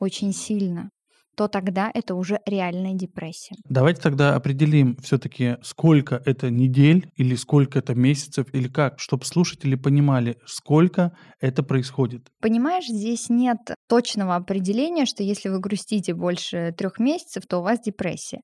очень 0.00 0.32
сильно, 0.32 0.90
то 1.38 1.46
тогда 1.46 1.88
это 1.94 2.16
уже 2.16 2.40
реальная 2.46 2.94
депрессия. 2.94 3.54
Давайте 3.68 4.00
тогда 4.00 4.34
определим 4.34 4.96
все-таки, 4.96 5.56
сколько 5.62 6.20
это 6.24 6.50
недель 6.50 7.12
или 7.14 7.36
сколько 7.36 7.78
это 7.78 7.94
месяцев 7.94 8.46
или 8.52 8.66
как, 8.66 8.98
чтобы 8.98 9.24
слушатели 9.24 9.76
понимали, 9.76 10.38
сколько 10.44 11.12
это 11.40 11.62
происходит. 11.62 12.26
Понимаешь, 12.40 12.86
здесь 12.88 13.28
нет 13.28 13.58
точного 13.88 14.34
определения, 14.34 15.06
что 15.06 15.22
если 15.22 15.48
вы 15.48 15.60
грустите 15.60 16.12
больше 16.12 16.74
трех 16.76 16.98
месяцев, 16.98 17.44
то 17.46 17.58
у 17.58 17.62
вас 17.62 17.78
депрессия. 17.78 18.40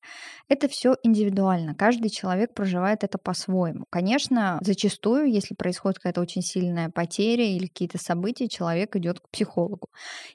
Это 0.48 0.68
все 0.68 0.94
индивидуально. 1.02 1.74
Каждый 1.74 2.10
человек 2.10 2.54
проживает 2.54 3.02
это 3.02 3.18
по-своему. 3.18 3.86
Конечно, 3.90 4.60
зачастую, 4.62 5.32
если 5.32 5.54
происходит 5.54 5.98
какая-то 5.98 6.20
очень 6.20 6.42
сильная 6.42 6.90
потеря 6.90 7.44
или 7.44 7.66
какие-то 7.66 7.98
события, 7.98 8.48
человек 8.48 8.94
идет 8.94 9.18
к 9.18 9.28
психологу. 9.30 9.88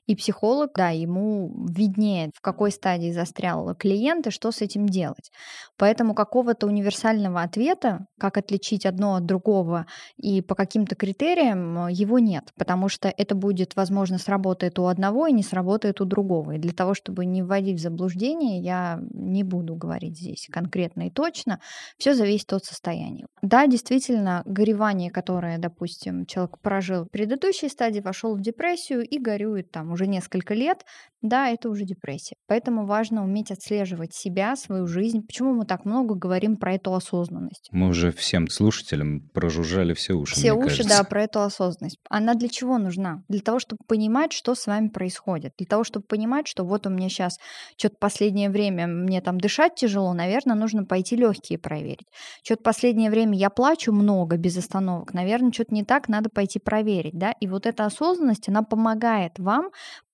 И 0.07 0.15
психолог, 0.17 0.71
да, 0.75 0.89
ему 0.89 1.65
виднее, 1.69 2.31
в 2.35 2.41
какой 2.49 2.71
стадии 2.71 3.11
застрял 3.11 3.75
клиент 3.75 4.25
и 4.25 4.31
что 4.31 4.51
с 4.51 4.61
этим 4.63 4.87
делать. 4.87 5.31
Поэтому 5.77 6.15
какого-то 6.15 6.65
универсального 6.65 7.43
ответа, 7.43 8.07
как 8.19 8.37
отличить 8.37 8.87
одно 8.87 9.13
от 9.13 9.25
другого 9.27 9.85
и 10.17 10.41
по 10.41 10.55
каким-то 10.55 10.95
критериям, 10.95 11.87
его 11.89 12.17
нет, 12.17 12.51
потому 12.57 12.89
что 12.89 13.13
это 13.15 13.35
будет, 13.35 13.75
возможно, 13.75 14.17
сработает 14.17 14.79
у 14.79 14.87
одного 14.87 15.27
и 15.27 15.31
не 15.31 15.43
сработает 15.43 16.01
у 16.01 16.05
другого. 16.05 16.53
И 16.53 16.57
для 16.57 16.73
того, 16.73 16.95
чтобы 16.95 17.27
не 17.27 17.43
вводить 17.43 17.77
в 17.79 17.83
заблуждение, 17.83 18.59
я 18.61 18.99
не 19.13 19.43
буду 19.43 19.75
говорить 19.75 20.17
здесь 20.17 20.47
конкретно 20.51 21.05
и 21.07 21.11
точно. 21.11 21.59
Все 21.99 22.15
зависит 22.15 22.51
от 22.53 22.65
состояния. 22.65 23.27
Да, 23.43 23.67
действительно, 23.67 24.41
горевание, 24.45 25.11
которое, 25.11 25.59
допустим, 25.59 26.25
человек 26.25 26.57
прожил 26.63 27.03
в 27.03 27.11
предыдущей 27.11 27.69
стадии, 27.69 27.99
вошел 27.99 28.35
в 28.35 28.41
депрессию 28.41 29.07
и 29.07 29.19
горюет 29.19 29.69
там 29.71 29.91
уже 29.91 30.07
несколько 30.07 30.55
лет, 30.55 30.83
да, 31.21 31.49
это 31.49 31.69
уже 31.69 31.83
депрессия. 31.83 32.35
Поэтому 32.47 32.85
важно 32.85 33.23
уметь 33.23 33.51
отслеживать 33.51 34.13
себя, 34.13 34.55
свою 34.55 34.87
жизнь. 34.87 35.21
Почему 35.21 35.53
мы 35.53 35.65
так 35.65 35.85
много 35.85 36.15
говорим 36.15 36.57
про 36.57 36.73
эту 36.73 36.93
осознанность? 36.93 37.69
Мы 37.71 37.89
уже 37.89 38.11
всем 38.11 38.47
слушателям 38.49 39.29
прожужжали 39.33 39.93
все 39.93 40.13
уши. 40.13 40.35
Все 40.35 40.53
уши, 40.53 40.77
кажется. 40.77 40.97
да, 40.97 41.03
про 41.03 41.23
эту 41.23 41.41
осознанность. 41.41 41.97
Она 42.09 42.33
для 42.33 42.49
чего 42.49 42.77
нужна? 42.77 43.23
Для 43.27 43.41
того, 43.41 43.59
чтобы 43.59 43.79
понимать, 43.87 44.33
что 44.33 44.55
с 44.55 44.65
вами 44.65 44.87
происходит. 44.87 45.53
Для 45.57 45.67
того, 45.67 45.83
чтобы 45.83 46.05
понимать, 46.07 46.47
что 46.47 46.63
вот 46.65 46.87
у 46.87 46.89
меня 46.89 47.09
сейчас 47.09 47.37
что-то 47.77 47.97
последнее 47.99 48.49
время 48.49 48.87
мне 48.87 49.21
там 49.21 49.39
дышать 49.39 49.75
тяжело, 49.75 50.13
наверное, 50.13 50.55
нужно 50.55 50.85
пойти 50.85 51.15
легкие 51.15 51.59
проверить. 51.59 52.07
Что-то 52.43 52.63
последнее 52.63 53.11
время 53.11 53.37
я 53.37 53.49
плачу 53.51 53.91
много 53.91 54.37
без 54.37 54.57
остановок, 54.57 55.13
наверное, 55.13 55.51
что-то 55.51 55.75
не 55.75 55.83
так, 55.83 56.09
надо 56.09 56.29
пойти 56.29 56.59
проверить, 56.59 57.17
да. 57.17 57.33
И 57.39 57.47
вот 57.47 57.65
эта 57.65 57.85
осознанность, 57.85 58.49
она 58.49 58.63
помогает 58.63 59.37
вам 59.37 59.69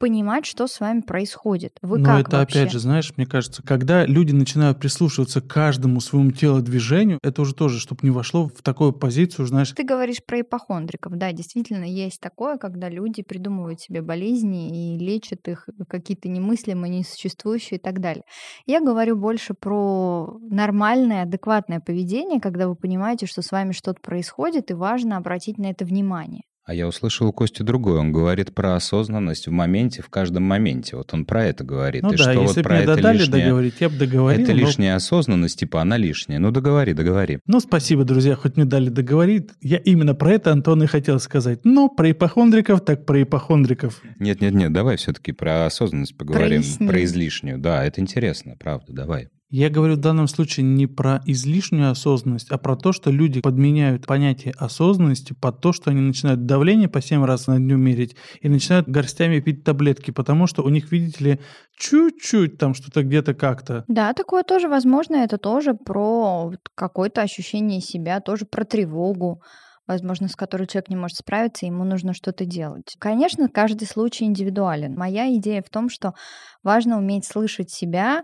понимать, 0.06 0.46
что 0.46 0.68
с 0.68 0.80
вами 0.80 1.02
происходит. 1.02 1.80
Вы 1.82 1.98
Но 1.98 2.06
как 2.06 2.28
это 2.28 2.38
вообще? 2.38 2.60
опять 2.60 2.72
же, 2.72 2.78
знаешь, 2.78 3.12
мне 3.18 3.26
кажется, 3.26 3.64
когда 3.64 4.06
люди 4.06 4.34
начинают 4.34 4.80
прислушиваться 4.80 5.42
к 5.42 5.48
каждому 5.48 6.00
своему 6.00 6.30
телодвижению, 6.30 7.18
это 7.24 7.42
уже 7.42 7.56
тоже, 7.56 7.80
чтобы 7.80 8.02
не 8.04 8.12
вошло 8.12 8.48
в 8.48 8.62
такую 8.62 8.94
позицию, 8.94 9.48
знаешь, 9.48 9.72
Ты 9.72 9.84
говоришь 9.84 10.20
про 10.24 10.42
ипохондриков. 10.42 11.14
Да, 11.14 11.32
действительно, 11.32 11.86
есть 11.86 12.22
такое, 12.22 12.58
когда 12.58 12.88
люди 12.88 13.24
придумывают 13.24 13.82
себе 13.82 14.04
болезни 14.04 14.94
и 14.96 15.00
лечат 15.00 15.48
их 15.48 15.68
какие-то 15.90 16.30
немыслимые, 16.30 17.00
несуществующие 17.00 17.80
и 17.80 17.82
так 17.82 18.00
далее. 18.00 18.26
Я 18.68 18.82
говорю 18.82 19.16
больше 19.16 19.56
про 19.56 20.38
нормальное, 20.40 21.24
адекватное 21.24 21.80
поведение, 21.80 22.40
когда 22.40 22.68
вы 22.68 22.76
понимаете, 22.76 23.26
что 23.26 23.42
с 23.42 23.52
вами 23.52 23.72
что-то 23.72 24.02
происходит, 24.02 24.70
и 24.70 24.76
важно 24.76 25.18
обратить 25.18 25.58
на 25.58 25.72
это 25.72 25.84
внимание. 25.84 26.44
А 26.66 26.74
я 26.74 26.88
услышал 26.88 27.28
у 27.28 27.32
Кости 27.32 27.62
другое. 27.62 28.00
Он 28.00 28.12
говорит 28.12 28.56
про 28.56 28.76
осознанность 28.76 29.48
в 29.48 29.52
моменте, 29.52 30.02
в 30.02 30.10
каждом 30.10 30.44
моменте. 30.44 30.98
Вот 30.98 31.14
он 31.14 31.26
про 31.26 31.46
это 31.46 31.64
говорит. 31.64 32.02
ну 32.02 32.12
И 32.12 32.18
да, 32.18 32.24
что 32.24 32.32
если 32.32 32.46
вот 32.46 32.56
бы 32.56 32.64
про 32.64 32.74
мне 32.74 32.84
это 32.84 32.96
додали 32.96 33.18
лишнее... 33.20 33.44
договорить, 33.44 33.74
я 33.80 33.90
бы 33.90 33.98
договорил. 33.98 34.44
это 34.44 34.52
но- 34.52 34.58
лишняя 34.58 34.96
осознанность, 34.96 35.60
типа 35.60 35.82
она 35.84 35.98
лишняя. 35.98 36.40
Ну 36.40 36.50
договори, 36.50 36.94
договори. 36.94 37.38
Ну, 37.46 37.60
спасибо, 37.60 38.04
друзья, 38.04 38.36
хоть 38.36 38.56
мне 38.56 38.66
дали 38.66 38.90
договорить. 38.90 39.50
Я 39.62 39.78
именно 39.78 40.16
про 40.16 40.32
это, 40.32 40.52
Антон, 40.52 40.82
и 40.82 40.88
хотел 40.88 41.20
сказать. 41.20 41.60
Ну, 41.66 41.88
про 41.88 42.10
ипохондриков, 42.10 42.84
так 42.84 43.06
про 43.06 43.22
ипохондриков. 43.22 44.02
Нет-нет-нет, 44.18 44.74
давай 44.74 44.98
все-таки 44.98 45.34
про 45.34 45.68
осознанность 45.68 46.18
поговорим. 46.18 46.62
Проясни. 46.62 46.88
Про 46.88 47.04
излишнюю. 47.04 47.60
Да, 47.60 47.86
это 47.86 48.02
интересно, 48.02 48.56
правда, 48.60 48.92
давай. 48.92 49.28
Я 49.58 49.70
говорю 49.70 49.94
в 49.94 50.00
данном 50.00 50.28
случае 50.28 50.66
не 50.66 50.86
про 50.86 51.22
излишнюю 51.26 51.90
осознанность, 51.90 52.52
а 52.52 52.58
про 52.58 52.76
то, 52.76 52.92
что 52.92 53.10
люди 53.10 53.40
подменяют 53.40 54.06
понятие 54.06 54.54
осознанности 54.58 55.32
под 55.32 55.62
то, 55.62 55.72
что 55.72 55.92
они 55.92 56.02
начинают 56.02 56.46
давление 56.46 56.90
по 56.90 57.00
7 57.00 57.24
раз 57.24 57.48
на 57.48 57.58
дню 57.58 57.78
мерить 57.78 58.18
и 58.42 58.50
начинают 58.50 58.90
горстями 58.90 59.40
пить 59.40 59.64
таблетки, 59.64 60.12
потому 60.12 60.48
что 60.48 60.62
у 60.62 60.68
них, 60.68 60.92
видите 60.92 61.24
ли, 61.24 61.40
чуть-чуть 61.78 62.58
там 62.58 62.74
что-то 62.74 63.04
где-то 63.04 63.34
как-то. 63.34 63.86
Да, 63.88 64.12
такое 64.12 64.44
тоже 64.44 64.68
возможно. 64.68 65.16
Это 65.16 65.38
тоже 65.38 65.74
про 65.74 66.52
какое-то 66.76 67.22
ощущение 67.22 67.80
себя, 67.80 68.20
тоже 68.20 68.44
про 68.44 68.66
тревогу, 68.66 69.42
возможно, 69.88 70.28
с 70.28 70.36
которой 70.36 70.68
человек 70.68 70.90
не 70.90 70.98
может 70.98 71.16
справиться, 71.16 71.66
ему 71.66 71.86
нужно 71.86 72.14
что-то 72.14 72.44
делать. 72.44 72.96
Конечно, 73.00 73.48
каждый 73.48 73.88
случай 73.88 74.26
индивидуален. 74.26 74.96
Моя 74.96 75.34
идея 75.36 75.64
в 75.66 75.70
том, 75.70 75.90
что 75.90 76.14
важно 76.62 76.98
уметь 76.98 77.26
слышать 77.26 77.70
себя, 77.70 78.24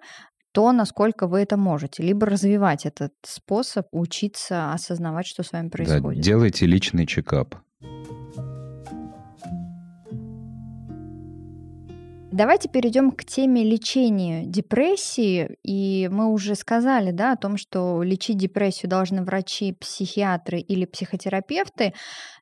то, 0.52 0.72
насколько 0.72 1.28
вы 1.28 1.40
это 1.40 1.58
можете, 1.58 2.04
либо 2.04 2.26
развивать 2.26 2.86
этот 2.86 3.14
способ, 3.24 3.88
учиться 3.92 4.74
осознавать, 4.74 5.26
что 5.28 5.44
с 5.44 5.52
вами 5.52 5.68
Да, 5.68 5.72
происходит. 5.72 6.22
делайте 6.24 6.66
личный 6.66 7.06
чекап. 7.06 7.56
Давайте 12.32 12.70
перейдем 12.70 13.12
к 13.12 13.26
теме 13.26 13.62
лечения 13.66 14.46
депрессии. 14.46 15.58
И 15.64 16.08
мы 16.10 16.32
уже 16.32 16.56
сказали 16.56 17.12
да, 17.12 17.34
о 17.34 17.36
том, 17.36 17.58
что 17.58 18.02
лечить 18.04 18.38
депрессию 18.38 18.90
должны 18.90 19.22
врачи, 19.24 19.74
психиатры 19.74 20.60
или 20.60 20.86
психотерапевты. 20.86 21.94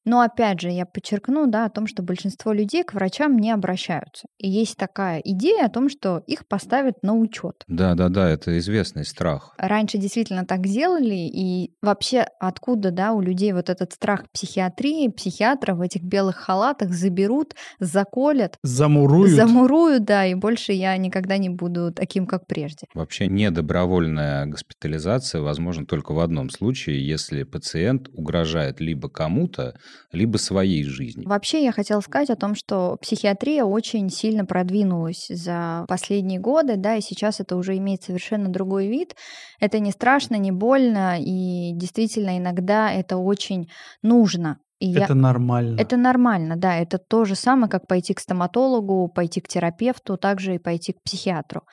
Но 0.05 0.21
опять 0.21 0.61
же, 0.61 0.69
я 0.69 0.85
подчеркну 0.85 1.47
да, 1.47 1.65
о 1.65 1.69
том, 1.69 1.87
что 1.87 2.03
большинство 2.03 2.53
людей 2.53 2.83
к 2.83 2.93
врачам 2.93 3.37
не 3.37 3.51
обращаются. 3.51 4.27
И 4.37 4.47
есть 4.47 4.77
такая 4.77 5.21
идея 5.25 5.65
о 5.65 5.69
том, 5.69 5.89
что 5.89 6.23
их 6.27 6.47
поставят 6.47 7.01
на 7.01 7.15
учет. 7.15 7.63
Да-да-да, 7.67 8.29
это 8.29 8.57
известный 8.59 9.05
страх. 9.05 9.55
Раньше 9.57 9.97
действительно 9.97 10.45
так 10.45 10.61
делали, 10.61 11.15
и 11.15 11.73
вообще 11.81 12.27
откуда, 12.39 12.91
да, 12.91 13.11
у 13.13 13.21
людей 13.21 13.53
вот 13.53 13.69
этот 13.69 13.93
страх 13.93 14.23
психиатрии, 14.31 15.09
психиатров 15.09 15.79
в 15.79 15.81
этих 15.81 16.03
белых 16.03 16.37
халатах 16.37 16.91
заберут, 16.91 17.55
заколят, 17.79 18.57
Замуруют. 18.63 19.31
замуруют, 19.31 19.78
да, 19.99 20.25
и 20.25 20.35
больше 20.35 20.73
я 20.73 20.95
никогда 20.97 21.37
не 21.37 21.49
буду 21.49 21.91
таким, 21.91 22.25
как 22.25 22.47
прежде. 22.47 22.87
Вообще 22.93 23.27
недобровольная 23.27 24.45
госпитализация 24.45 25.41
возможна 25.41 25.85
только 25.85 26.13
в 26.13 26.19
одном 26.19 26.49
случае, 26.49 27.05
если 27.05 27.43
пациент 27.43 28.09
угрожает 28.13 28.79
либо 28.79 29.09
кому-то, 29.09 29.75
либо 30.11 30.37
своей 30.37 30.83
жизни. 30.83 31.25
Вообще 31.25 31.63
я 31.63 31.71
хотела 31.71 32.01
сказать 32.01 32.29
о 32.29 32.35
том, 32.35 32.55
что 32.55 32.97
психиатрия 33.01 33.63
очень 33.63 34.09
сильно 34.09 34.45
продвинулась 34.45 35.27
за 35.29 35.85
последние 35.87 36.39
годы, 36.39 36.75
да, 36.75 36.95
и 36.95 37.01
сейчас 37.01 37.39
это 37.39 37.55
уже 37.55 37.77
имеет 37.77 38.03
совершенно 38.03 38.49
другой 38.49 38.87
вид. 38.87 39.15
Это 39.59 39.79
не 39.79 39.91
страшно, 39.91 40.35
не 40.35 40.51
больно, 40.51 41.17
и 41.19 41.71
действительно 41.73 42.37
иногда 42.37 42.91
это 42.91 43.17
очень 43.17 43.69
нужно. 44.01 44.59
И 44.79 44.87
я- 44.87 45.03
Это 45.03 45.13
нормально. 45.13 45.79
Это 45.79 45.97
нормально, 45.97 46.55
да. 46.55 46.77
Это 46.77 46.97
то 46.97 47.25
же 47.25 47.35
самое, 47.35 47.69
как 47.69 47.85
пойти 47.87 48.13
к 48.13 48.19
стоматологу, 48.19 49.09
пойти 49.09 49.41
к 49.41 49.47
терапевту, 49.47 50.17
также 50.17 50.55
и 50.55 50.59
пойти 50.59 50.93
к 50.93 51.01
психиатру. 51.03 51.63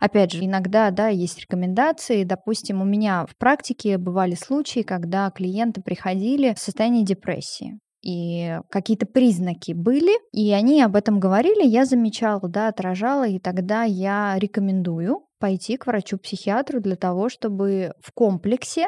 Опять 0.00 0.32
же, 0.32 0.44
иногда, 0.44 0.90
да, 0.90 1.08
есть 1.08 1.40
рекомендации. 1.40 2.24
Допустим, 2.24 2.80
у 2.80 2.84
меня 2.84 3.26
в 3.26 3.36
практике 3.36 3.98
бывали 3.98 4.34
случаи, 4.34 4.80
когда 4.82 5.30
клиенты 5.30 5.82
приходили 5.82 6.54
в 6.54 6.58
состоянии 6.58 7.04
депрессии. 7.04 7.78
И 8.04 8.58
какие-то 8.70 9.06
признаки 9.06 9.72
были, 9.72 10.12
и 10.32 10.50
они 10.52 10.82
об 10.82 10.96
этом 10.96 11.20
говорили, 11.20 11.64
я 11.64 11.84
замечала, 11.84 12.48
да, 12.48 12.66
отражала, 12.68 13.28
и 13.28 13.38
тогда 13.38 13.84
я 13.84 14.34
рекомендую 14.38 15.20
пойти 15.38 15.76
к 15.76 15.86
врачу-психиатру 15.86 16.80
для 16.80 16.96
того, 16.96 17.28
чтобы 17.28 17.92
в 18.00 18.12
комплексе 18.12 18.86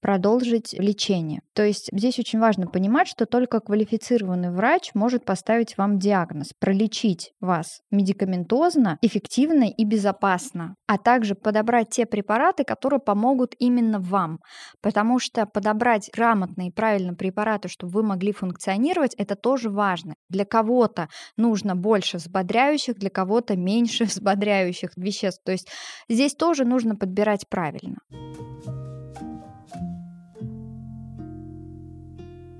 продолжить 0.00 0.74
лечение. 0.74 1.40
То 1.54 1.64
есть 1.64 1.88
здесь 1.92 2.18
очень 2.18 2.38
важно 2.38 2.66
понимать, 2.66 3.08
что 3.08 3.26
только 3.26 3.60
квалифицированный 3.60 4.50
врач 4.50 4.90
может 4.94 5.24
поставить 5.24 5.76
вам 5.76 5.98
диагноз, 5.98 6.52
пролечить 6.58 7.32
вас 7.40 7.80
медикаментозно, 7.90 8.98
эффективно 9.02 9.64
и 9.64 9.84
безопасно, 9.84 10.74
а 10.86 10.98
также 10.98 11.34
подобрать 11.34 11.90
те 11.90 12.06
препараты, 12.06 12.64
которые 12.64 13.00
помогут 13.00 13.54
именно 13.58 13.98
вам. 14.00 14.38
Потому 14.82 15.18
что 15.18 15.46
подобрать 15.46 16.10
грамотные 16.14 16.68
и 16.68 16.72
правильно 16.72 17.14
препараты, 17.14 17.68
чтобы 17.68 17.92
вы 17.92 18.02
могли 18.02 18.32
функционировать, 18.32 19.14
это 19.16 19.36
тоже 19.36 19.70
важно. 19.70 20.14
Для 20.28 20.44
кого-то 20.44 21.08
нужно 21.36 21.76
больше 21.76 22.16
взбодряющих, 22.16 22.96
для 22.96 23.10
кого-то 23.10 23.56
меньше 23.56 24.04
взбодряющих 24.06 24.90
веществ. 24.96 25.42
То 25.44 25.52
есть 25.52 25.68
здесь 26.08 26.34
тоже 26.34 26.64
нужно 26.64 26.96
подбирать 26.96 27.48
правильно. 27.48 27.98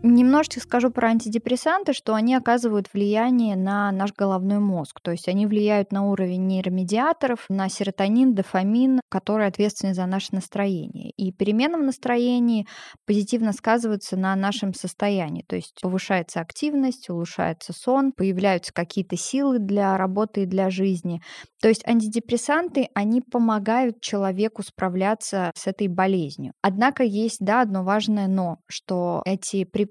Немножечко 0.03 0.61
скажу 0.61 0.91
про 0.91 1.09
антидепрессанты, 1.09 1.93
что 1.93 2.15
они 2.15 2.35
оказывают 2.35 2.89
влияние 2.93 3.55
на 3.55 3.93
наш 3.93 4.15
головной 4.15 4.59
мозг. 4.59 4.99
То 5.03 5.11
есть 5.11 5.29
они 5.29 5.47
влияют 5.47 5.93
на 5.93 6.07
уровень 6.07 6.47
нейромедиаторов, 6.47 7.45
на 7.51 7.69
серотонин, 7.69 8.35
дофамин, 8.35 9.01
которые 9.11 9.49
ответственны 9.49 9.93
за 9.93 10.07
наше 10.07 10.29
настроение. 10.33 11.11
И 11.19 11.33
перемена 11.33 11.77
в 11.77 11.83
настроении 11.83 12.67
позитивно 13.07 13.53
сказываются 13.53 14.17
на 14.17 14.35
нашем 14.37 14.73
состоянии. 14.73 15.45
То 15.47 15.57
есть 15.57 15.79
повышается 15.83 16.41
активность, 16.41 17.11
улучшается 17.11 17.75
сон, 17.75 18.13
появляются 18.13 18.73
какие-то 18.73 19.19
силы 19.19 19.59
для 19.59 19.99
работы 19.99 20.45
и 20.45 20.47
для 20.47 20.71
жизни. 20.71 21.21
То 21.61 21.69
есть 21.69 21.87
антидепрессанты, 21.87 22.89
они 22.95 23.21
помогают 23.21 24.01
человеку 24.01 24.63
справляться 24.63 25.51
с 25.55 25.67
этой 25.67 25.89
болезнью. 25.89 26.55
Однако 26.63 27.03
есть, 27.03 27.41
да, 27.41 27.61
одно 27.61 27.85
важное 27.85 28.29
но, 28.29 28.59
что 28.67 29.21
эти 29.27 29.65
препараты, 29.65 29.90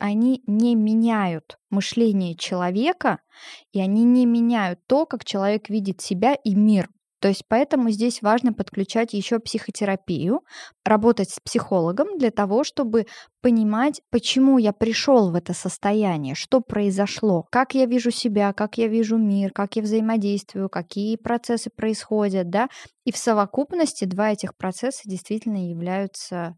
они 0.00 0.42
не 0.46 0.74
меняют 0.74 1.56
мышление 1.70 2.36
человека, 2.36 3.18
и 3.72 3.80
они 3.80 4.04
не 4.04 4.26
меняют 4.26 4.80
то, 4.86 5.06
как 5.06 5.24
человек 5.24 5.68
видит 5.68 6.00
себя 6.00 6.34
и 6.34 6.54
мир. 6.54 6.88
То 7.24 7.28
есть 7.28 7.44
поэтому 7.48 7.88
здесь 7.88 8.20
важно 8.20 8.52
подключать 8.52 9.14
еще 9.14 9.38
психотерапию, 9.38 10.42
работать 10.84 11.30
с 11.30 11.40
психологом 11.40 12.18
для 12.18 12.30
того, 12.30 12.64
чтобы 12.64 13.06
понимать, 13.40 14.02
почему 14.10 14.58
я 14.58 14.74
пришел 14.74 15.30
в 15.30 15.34
это 15.34 15.54
состояние, 15.54 16.34
что 16.34 16.60
произошло, 16.60 17.46
как 17.50 17.74
я 17.74 17.86
вижу 17.86 18.10
себя, 18.10 18.52
как 18.52 18.76
я 18.76 18.88
вижу 18.88 19.16
мир, 19.16 19.52
как 19.52 19.76
я 19.76 19.82
взаимодействую, 19.82 20.68
какие 20.68 21.16
процессы 21.16 21.70
происходят, 21.74 22.50
да. 22.50 22.68
И 23.06 23.12
в 23.12 23.16
совокупности 23.16 24.04
два 24.04 24.32
этих 24.32 24.54
процесса 24.54 25.00
действительно 25.06 25.66
являются 25.70 26.56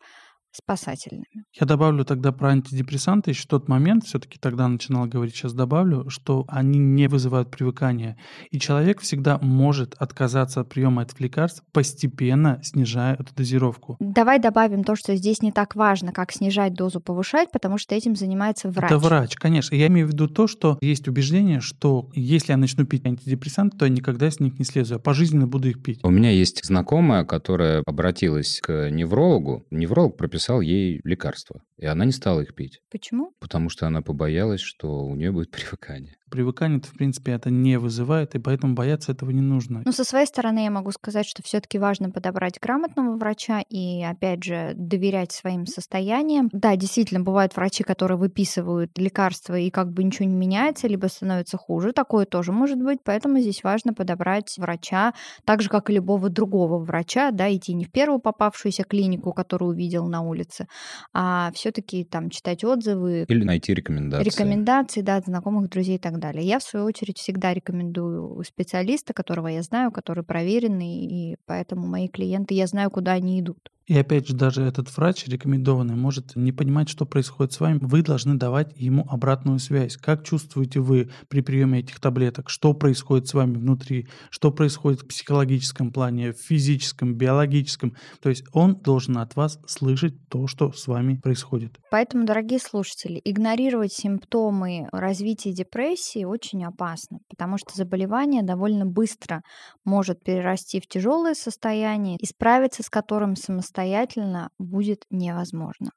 спасательными. 0.57 1.45
Я 1.59 1.67
добавлю 1.67 2.05
тогда 2.05 2.33
про 2.33 2.51
антидепрессанты 2.51 3.31
еще 3.31 3.47
тот 3.47 3.69
момент, 3.69 4.05
все-таки 4.05 4.39
тогда 4.39 4.69
начинал 4.69 5.07
говорить, 5.07 5.35
сейчас 5.35 5.53
добавлю, 5.53 6.09
что 6.11 6.45
они 6.49 6.79
не 6.79 7.09
вызывают 7.09 7.51
привыкания. 7.51 8.17
И 8.51 8.59
человек 8.59 9.01
всегда 9.01 9.39
может 9.39 9.95
отказаться 9.95 10.61
от 10.61 10.69
приема 10.69 11.03
этих 11.03 11.21
лекарств, 11.21 11.63
постепенно 11.73 12.61
снижая 12.63 13.15
эту 13.15 13.35
дозировку. 13.35 13.97
Давай 14.01 14.39
добавим 14.39 14.85
то, 14.85 14.97
что 14.97 15.15
здесь 15.17 15.43
не 15.43 15.53
так 15.53 15.77
важно, 15.77 16.13
как 16.13 16.33
снижать 16.33 16.75
дозу, 16.75 17.01
повышать, 17.01 17.51
потому 17.51 17.79
что 17.79 17.95
этим 17.95 18.17
занимается 18.17 18.71
врач. 18.71 18.91
Это 18.91 18.99
врач, 18.99 19.35
конечно. 19.37 19.75
Я 19.75 19.89
имею 19.89 20.07
в 20.07 20.11
виду 20.11 20.29
то, 20.29 20.47
что 20.47 20.79
есть 20.81 21.09
убеждение, 21.09 21.61
что 21.61 22.09
если 22.15 22.53
я 22.53 22.57
начну 22.57 22.87
пить 22.87 23.05
антидепрессанты, 23.05 23.77
то 23.77 23.85
я 23.85 23.91
никогда 23.91 24.31
с 24.31 24.41
них 24.41 24.59
не 24.59 24.65
слезу. 24.65 24.95
Я 24.95 25.01
пожизненно 25.01 25.47
буду 25.47 25.69
их 25.69 25.83
пить. 25.83 26.01
У 26.03 26.11
меня 26.11 26.31
есть 26.31 26.65
знакомая, 26.65 27.25
которая 27.25 27.83
обратилась 27.87 28.61
к 28.63 28.91
неврологу. 28.91 29.65
Невролог 29.71 30.17
прописал 30.17 30.46
прописал 30.47 30.61
ей 30.61 31.01
лекарства, 31.05 31.63
и 31.79 31.87
она 31.87 32.05
не 32.05 32.13
стала 32.13 32.41
их 32.41 32.55
пить. 32.55 32.81
Почему? 32.91 33.33
Потому 33.39 33.69
что 33.69 33.87
она 33.87 34.01
побоялась, 34.01 34.61
что 34.61 35.05
у 35.05 35.15
нее 35.15 35.33
будет 35.33 35.51
привыкание. 35.53 36.17
Привыкание-то, 36.31 36.89
в 36.89 36.95
принципе, 36.95 37.33
это 37.33 37.51
не 37.51 37.79
вызывает, 37.79 38.35
и 38.35 38.41
поэтому 38.41 38.75
бояться 38.75 39.13
этого 39.13 39.31
не 39.31 39.43
нужно. 39.43 39.83
Ну, 39.85 39.93
со 39.93 40.03
своей 40.03 40.27
стороны 40.27 40.65
я 40.65 40.71
могу 40.71 40.91
сказать, 40.91 41.25
что 41.25 41.43
все-таки 41.43 41.79
важно 41.79 42.11
подобрать 42.11 42.59
грамотного 42.61 43.17
врача 43.17 43.63
и, 43.69 44.03
опять 44.03 44.43
же, 44.43 44.73
доверять 44.75 45.31
своим 45.31 45.67
состояниям. 45.67 46.49
Да, 46.53 46.75
действительно, 46.75 47.21
бывают 47.21 47.55
врачи, 47.55 47.85
которые 47.85 48.19
выписывают 48.19 48.99
лекарства 48.99 49.57
и 49.57 49.71
как 49.71 49.93
бы 49.93 50.03
ничего 50.03 50.27
не 50.27 50.35
меняется, 50.35 50.89
либо 50.89 51.07
становится 51.07 51.59
хуже. 51.59 51.93
Такое 51.93 52.27
тоже 52.27 52.51
может 52.51 52.83
быть, 52.83 52.99
поэтому 53.05 53.39
здесь 53.39 53.63
важно 53.63 53.95
подобрать 53.95 54.57
врача, 54.59 55.15
так 55.45 55.63
же, 55.63 55.69
как 55.69 55.91
и 55.91 55.93
любого 55.93 56.29
другого 56.29 56.79
врача, 56.79 57.31
да, 57.31 57.55
идти 57.55 57.73
не 57.73 57.85
в 57.85 57.93
первую 57.93 58.19
попавшуюся 58.19 58.83
клинику, 58.83 59.33
которую 59.33 59.71
увидел 59.71 60.09
на 60.09 60.23
улице, 60.23 60.67
а 61.13 61.53
все-таки 61.67 62.05
там 62.05 62.31
читать 62.31 62.63
отзывы. 62.63 63.25
Или 63.27 63.43
найти 63.43 63.75
рекомендации. 63.75 64.25
Рекомендации, 64.25 65.01
да, 65.01 65.17
от 65.17 65.25
знакомых, 65.25 65.69
друзей 65.69 65.97
и 65.97 65.99
так 65.99 66.21
далее. 66.21 66.47
Я, 66.47 66.61
в 66.61 66.63
свою 66.63 66.87
очередь, 66.87 67.19
всегда 67.19 67.53
рекомендую 67.53 68.41
специалиста, 68.45 69.13
которого 69.13 69.49
я 69.49 69.63
знаю, 69.63 69.91
который 69.91 70.23
проверенный, 70.23 71.05
и 71.05 71.37
поэтому 71.45 71.89
мои 71.89 72.07
клиенты, 72.07 72.55
я 72.55 72.69
знаю, 72.69 72.91
куда 72.91 73.13
они 73.13 73.41
идут. 73.41 73.73
И 73.87 73.97
опять 73.97 74.27
же, 74.27 74.35
даже 74.35 74.63
этот 74.63 74.95
врач 74.97 75.29
рекомендованный 75.29 75.95
может 75.95 76.35
не 76.35 76.51
понимать, 76.51 76.89
что 76.89 77.07
происходит 77.07 77.53
с 77.53 77.61
вами. 77.61 77.79
Вы 77.81 78.03
должны 78.03 78.35
давать 78.35 78.73
ему 78.77 79.07
обратную 79.09 79.61
связь. 79.61 79.97
Как 79.97 80.25
чувствуете 80.25 80.81
вы 80.81 81.11
при 81.29 81.41
приеме 81.41 81.81
этих 81.81 82.01
таблеток? 82.01 82.51
Что 82.51 82.75
происходит 82.75 83.29
с 83.29 83.35
вами 83.35 83.55
внутри? 83.55 84.09
Что 84.31 84.51
происходит 84.51 85.03
в 85.03 85.07
психологическом 85.07 85.93
плане, 85.93 86.33
в 86.33 86.39
физическом, 86.39 87.15
биологическом? 87.15 87.95
То 88.21 88.29
есть 88.29 88.45
он 88.53 88.75
должен 88.75 89.19
от 89.19 89.37
вас 89.37 89.61
слышать 89.67 90.15
то, 90.29 90.49
что 90.49 90.73
с 90.73 90.89
вами 90.89 91.21
происходит. 91.23 91.79
Поэтому, 91.93 92.27
дорогие 92.27 92.59
слушатели, 92.59 93.21
игнорировать 93.25 93.93
симптомы 93.93 94.89
развития 94.91 95.53
депрессии 95.53 96.25
очень 96.25 96.65
опасно, 96.65 97.21
потому 97.29 97.57
что 97.57 97.71
заболевание 97.77 98.43
довольно 98.43 98.85
быстро 98.85 99.43
может 99.85 100.25
перерасти 100.25 100.81
в 100.81 100.89
тяжелое 100.89 101.35
состояние, 101.35 102.17
и 102.17 102.27
справиться 102.27 102.83
с 102.83 102.91
которым 102.91 103.37
самостоятельно 103.37 103.76
самостоятельно 103.77 104.51
будет 104.59 105.05
невозможно. 105.11 105.91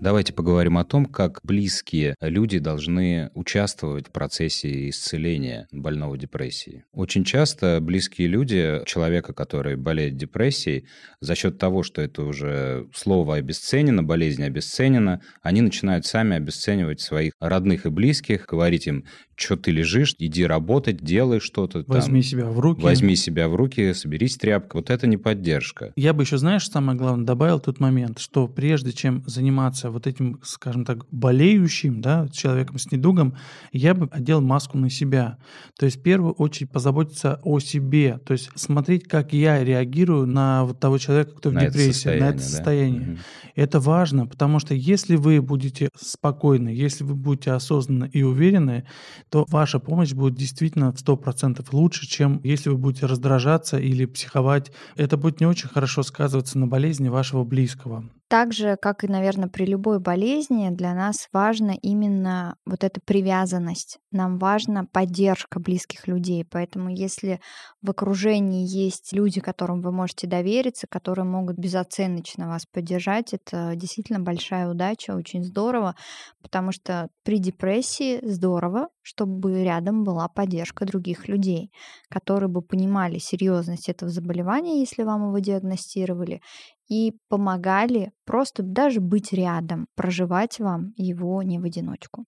Давайте 0.00 0.34
поговорим 0.34 0.76
о 0.76 0.84
том, 0.84 1.06
как 1.06 1.40
близкие 1.44 2.14
люди 2.20 2.58
должны 2.58 3.30
участвовать 3.32 4.08
в 4.08 4.12
процессе 4.12 4.90
исцеления 4.90 5.66
больного 5.72 6.18
депрессии. 6.18 6.84
Очень 6.92 7.24
часто 7.24 7.80
близкие 7.80 8.28
люди 8.28 8.82
человека, 8.84 9.32
который 9.32 9.76
болеет 9.76 10.18
депрессией, 10.18 10.86
за 11.20 11.34
счет 11.34 11.58
того, 11.58 11.82
что 11.82 12.02
это 12.02 12.22
уже 12.22 12.86
слово 12.94 13.36
обесценено, 13.36 14.02
болезнь 14.02 14.42
обесценена, 14.42 15.22
они 15.40 15.62
начинают 15.62 16.04
сами 16.04 16.36
обесценивать 16.36 17.00
своих 17.00 17.32
родных 17.40 17.86
и 17.86 17.88
близких, 17.88 18.44
говорить 18.44 18.86
им, 18.86 19.06
что 19.36 19.56
ты 19.56 19.70
лежишь, 19.70 20.14
иди 20.18 20.44
работать, 20.44 21.02
делай 21.02 21.40
что-то. 21.40 21.84
Возьми 21.86 22.20
там, 22.20 22.28
себя 22.30 22.46
в 22.46 22.58
руки. 22.58 22.82
Возьми 22.82 23.16
себя 23.16 23.48
в 23.48 23.54
руки, 23.54 23.92
соберись 23.92 24.36
тряпка. 24.36 24.76
Вот 24.76 24.90
это 24.90 25.06
не 25.06 25.16
поддержка. 25.16 25.92
Я 25.96 26.12
бы 26.12 26.22
еще, 26.22 26.38
знаешь, 26.38 26.68
самое 26.68 26.98
главное, 26.98 27.26
добавил 27.26 27.60
тот 27.60 27.80
момент, 27.80 28.18
что 28.18 28.48
прежде 28.48 28.92
чем 28.92 29.22
заниматься 29.26 29.90
вот 29.90 30.06
этим, 30.06 30.40
скажем 30.42 30.84
так, 30.84 31.06
болеющим, 31.10 32.00
да, 32.00 32.28
человеком 32.32 32.78
с 32.78 32.90
недугом, 32.90 33.36
я 33.72 33.94
бы 33.94 34.08
одел 34.10 34.40
маску 34.40 34.78
на 34.78 34.90
себя. 34.90 35.38
То 35.78 35.86
есть 35.86 35.98
в 35.98 36.02
первую 36.02 36.32
очередь 36.34 36.70
позаботиться 36.70 37.40
о 37.42 37.58
себе, 37.58 38.18
то 38.24 38.32
есть 38.32 38.50
смотреть, 38.54 39.08
как 39.08 39.32
я 39.32 39.62
реагирую 39.62 40.26
на 40.26 40.64
вот 40.64 40.80
того 40.80 40.98
человека, 40.98 41.32
кто 41.36 41.50
в 41.50 41.52
на 41.52 41.66
депрессии, 41.66 42.10
это 42.10 42.24
на 42.24 42.28
это 42.30 42.38
состояние. 42.40 43.00
Да? 43.00 43.12
Угу. 43.12 43.18
Это 43.56 43.80
важно, 43.80 44.26
потому 44.26 44.58
что 44.58 44.74
если 44.74 45.16
вы 45.16 45.40
будете 45.40 45.88
спокойны, 45.96 46.68
если 46.70 47.04
вы 47.04 47.14
будете 47.14 47.52
осознанны 47.52 48.10
и 48.12 48.22
уверены, 48.22 48.84
то 49.30 49.46
ваша 49.48 49.78
помощь 49.78 50.12
будет 50.12 50.34
действительно 50.34 50.92
в 50.92 50.96
100% 50.96 51.66
лучше, 51.72 52.06
чем 52.06 52.40
если 52.44 52.70
вы 52.70 52.76
будете 52.76 53.06
раздражаться 53.06 53.78
или 53.78 54.06
психовать. 54.06 54.72
Это 54.96 55.16
будет 55.16 55.40
не 55.40 55.46
очень 55.46 55.68
хорошо 55.68 56.02
сказываться 56.02 56.58
на 56.58 56.66
болезни 56.66 57.08
вашего 57.08 57.44
близкого. 57.44 58.04
Так 58.28 58.52
же, 58.52 58.76
как 58.80 59.04
и, 59.04 59.08
наверное, 59.08 59.48
при 59.48 59.64
любой 59.66 60.00
болезни, 60.00 60.70
для 60.70 60.94
нас 60.94 61.28
важна 61.32 61.74
именно 61.82 62.56
вот 62.66 62.82
эта 62.82 63.00
привязанность. 63.04 63.98
Нам 64.10 64.38
важна 64.38 64.84
поддержка 64.90 65.60
близких 65.60 66.08
людей. 66.08 66.44
Поэтому 66.50 66.88
если 66.88 67.40
в 67.82 67.90
окружении 67.90 68.66
есть 68.66 69.12
люди, 69.12 69.40
которым 69.40 69.82
вы 69.82 69.92
можете 69.92 70.26
довериться, 70.26 70.86
которые 70.88 71.26
могут 71.26 71.58
безоценочно 71.58 72.48
вас 72.48 72.64
поддержать, 72.66 73.34
это 73.34 73.74
действительно 73.76 74.20
большая 74.20 74.68
удача, 74.68 75.14
очень 75.14 75.44
здорово, 75.44 75.94
потому 76.42 76.72
что 76.72 77.08
при 77.24 77.38
депрессии 77.38 78.18
здорово, 78.26 78.88
чтобы 79.04 79.62
рядом 79.62 80.02
была 80.02 80.28
поддержка 80.28 80.86
других 80.86 81.28
людей, 81.28 81.70
которые 82.08 82.48
бы 82.48 82.62
понимали 82.62 83.18
серьезность 83.18 83.88
этого 83.88 84.10
заболевания, 84.10 84.80
если 84.80 85.02
вам 85.02 85.28
его 85.28 85.38
диагностировали, 85.38 86.40
и 86.88 87.12
помогали 87.28 88.12
просто 88.24 88.62
даже 88.62 89.00
быть 89.00 89.32
рядом, 89.32 89.86
проживать 89.94 90.58
вам 90.58 90.92
его 90.96 91.42
не 91.42 91.58
в 91.58 91.64
одиночку. 91.64 92.24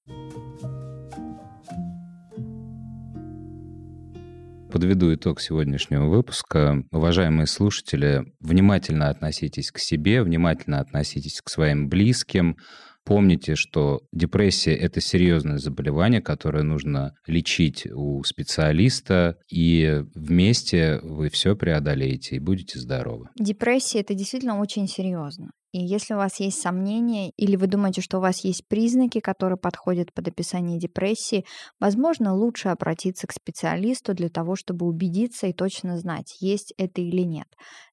подведу 4.77 5.15
итог 5.15 5.41
сегодняшнего 5.41 6.05
выпуска. 6.05 6.85
Уважаемые 6.93 7.47
слушатели, 7.47 8.27
внимательно 8.41 9.09
относитесь 9.09 9.71
к 9.71 9.79
себе, 9.79 10.23
внимательно 10.23 10.81
относитесь 10.81 11.41
к 11.41 11.49
своим 11.49 11.89
близким, 11.89 12.59
Помните, 13.07 13.55
что 13.55 14.01
депрессия– 14.13 14.75
это 14.75 15.01
серьезное 15.01 15.59
заболевание, 15.59 16.21
которое 16.21 16.65
нужно 16.65 17.15
лечить 17.29 17.87
у 17.87 18.25
специалиста, 18.25 19.37
и 19.49 20.03
вместе 20.17 20.99
вы 21.05 21.31
все 21.31 21.55
преодолеете 21.55 22.35
и 22.35 22.41
будете 22.41 22.81
здоровы. 22.81 23.29
Депрессия– 23.39 24.01
это 24.01 24.15
действительно 24.15 24.59
очень 24.59 24.89
серьезно. 24.89 25.53
И 25.77 25.85
если 25.85 26.15
у 26.15 26.17
вас 26.17 26.41
есть 26.41 26.59
сомнения 26.59 27.33
или 27.37 27.55
вы 27.55 27.67
думаете, 27.67 28.01
что 28.01 28.17
у 28.17 28.23
вас 28.23 28.43
есть 28.45 28.67
признаки, 28.67 29.21
которые 29.21 29.59
подходят 29.59 30.11
под 30.15 30.27
описание 30.27 30.79
депрессии, 30.79 31.45
возможно, 31.79 32.35
лучше 32.35 32.71
обратиться 32.71 33.27
к 33.27 33.33
специалисту 33.33 34.15
для 34.15 34.31
того, 34.31 34.57
чтобы 34.57 34.87
убедиться 34.87 35.49
и 35.49 35.53
точно 35.53 35.99
знать, 35.99 36.39
есть 36.41 36.73
это 36.79 37.03
или 37.03 37.21
нет. 37.21 37.49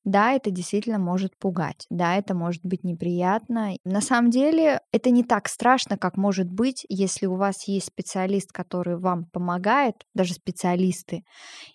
Да, 0.06 0.32
это 0.32 0.50
действительно 0.50 0.98
может 0.98 1.38
пугать, 1.38 1.86
да, 1.89 2.15
это 2.15 2.34
может 2.34 2.62
быть 2.63 2.86
неприятно. 2.86 3.74
На 3.84 4.00
самом 4.00 4.32
деле 4.32 4.80
это 4.93 5.10
не 5.10 5.26
так 5.26 5.50
страшно, 5.50 5.98
как 5.98 6.15
может 6.15 6.50
быть, 6.50 6.86
если 6.88 7.26
у 7.26 7.36
вас 7.36 7.67
есть 7.67 7.88
специалист, 7.88 8.54
который 8.54 8.98
вам 8.98 9.26
помогает, 9.26 9.96
даже 10.13 10.36
специалисты, 10.36 11.24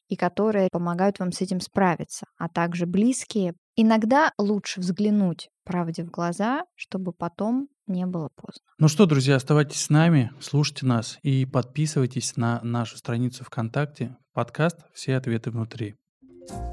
и 0.08 0.16
которые 0.16 0.68
помогают 0.72 1.18
вам 1.18 1.32
с 1.32 1.42
этим 1.42 1.60
справиться, 1.60 2.26
а 2.38 2.48
также 2.48 2.86
близкие. 2.86 3.52
Иногда 3.76 4.32
лучше 4.38 4.80
взглянуть 4.80 5.50
правде 5.68 6.02
в 6.02 6.10
глаза, 6.10 6.64
чтобы 6.74 7.12
потом 7.12 7.68
не 7.86 8.06
было 8.06 8.30
поздно. 8.34 8.64
Ну 8.78 8.88
что, 8.88 9.06
друзья, 9.06 9.36
оставайтесь 9.36 9.82
с 9.82 9.90
нами, 9.90 10.32
слушайте 10.40 10.86
нас 10.86 11.18
и 11.22 11.44
подписывайтесь 11.44 12.36
на 12.36 12.60
нашу 12.62 12.96
страницу 12.96 13.44
ВКонтакте, 13.44 14.16
подкаст 14.32 14.78
«Все 14.94 15.16
ответы 15.16 15.50
внутри». 15.50 15.94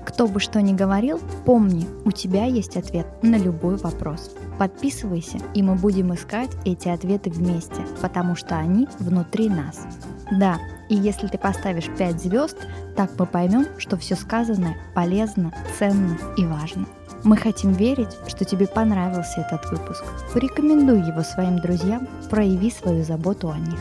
Кто 0.06 0.28
бы 0.28 0.40
что 0.40 0.62
ни 0.62 0.74
говорил, 0.74 1.20
помни, 1.46 1.86
у 2.06 2.12
тебя 2.12 2.46
есть 2.46 2.78
ответ 2.78 3.06
на 3.22 3.38
любой 3.38 3.76
вопрос. 3.76 4.34
Подписывайся, 4.58 5.40
и 5.54 5.62
мы 5.62 5.76
будем 5.76 6.14
искать 6.14 6.52
эти 6.64 6.88
ответы 6.88 7.30
вместе, 7.30 7.86
потому 8.02 8.36
что 8.36 8.56
они 8.56 8.88
внутри 9.00 9.50
нас. 9.50 9.86
Да, 10.32 10.58
и 10.90 10.96
если 10.96 11.28
ты 11.28 11.38
поставишь 11.38 11.90
5 11.98 12.22
звезд, 12.22 12.58
так 12.96 13.12
мы 13.20 13.26
поймем, 13.26 13.66
что 13.78 13.98
все 13.98 14.16
сказанное 14.16 14.78
полезно, 14.96 15.54
ценно 15.78 16.18
и 16.38 16.46
важно. 16.46 16.86
Мы 17.26 17.38
хотим 17.38 17.72
верить, 17.74 18.16
что 18.28 18.46
тебе 18.46 18.68
понравился 18.68 19.42
этот 19.42 19.66
выпуск. 19.72 20.06
Порекомендуй 20.32 21.00
его 21.00 21.24
своим 21.24 21.58
друзьям, 21.58 22.08
прояви 22.30 22.70
свою 22.70 23.04
заботу 23.04 23.50
о 23.50 23.58
них. 23.58 23.80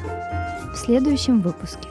В 0.73 0.79
следующем 0.79 1.43
выпуске. 1.43 1.91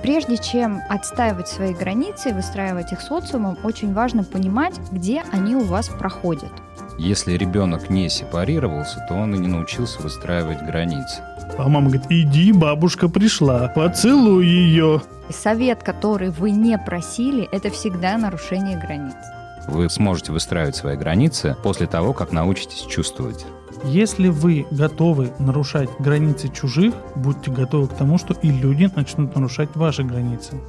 Прежде 0.00 0.36
чем 0.36 0.80
отстаивать 0.88 1.48
свои 1.48 1.74
границы 1.74 2.30
и 2.30 2.32
выстраивать 2.32 2.92
их 2.92 3.00
социумом, 3.00 3.58
очень 3.64 3.92
важно 3.92 4.22
понимать, 4.22 4.74
где 4.92 5.24
они 5.32 5.56
у 5.56 5.64
вас 5.64 5.88
проходят. 5.88 6.52
Если 6.98 7.32
ребенок 7.32 7.90
не 7.90 8.08
сепарировался, 8.08 9.04
то 9.08 9.14
он 9.14 9.34
и 9.34 9.38
не 9.38 9.48
научился 9.48 10.00
выстраивать 10.02 10.62
границы. 10.62 11.20
А 11.58 11.68
мама 11.68 11.88
говорит, 11.88 12.06
иди, 12.10 12.52
бабушка 12.52 13.08
пришла, 13.08 13.66
поцелуй 13.74 14.46
ее. 14.46 15.02
Совет, 15.30 15.82
который 15.82 16.30
вы 16.30 16.52
не 16.52 16.78
просили, 16.78 17.48
это 17.50 17.70
всегда 17.70 18.16
нарушение 18.18 18.78
границ. 18.78 19.16
Вы 19.68 19.88
сможете 19.88 20.32
выстраивать 20.32 20.76
свои 20.76 20.96
границы 20.96 21.56
после 21.62 21.86
того, 21.86 22.12
как 22.12 22.32
научитесь 22.32 22.86
чувствовать. 22.88 23.46
Если 23.84 24.28
вы 24.28 24.66
готовы 24.70 25.32
нарушать 25.38 25.90
границы 25.98 26.48
чужих, 26.48 26.94
будьте 27.16 27.50
готовы 27.50 27.88
к 27.88 27.94
тому, 27.94 28.18
что 28.18 28.34
и 28.34 28.50
люди 28.50 28.90
начнут 28.94 29.34
нарушать 29.34 29.74
ваши 29.74 30.04
границы. 30.04 30.60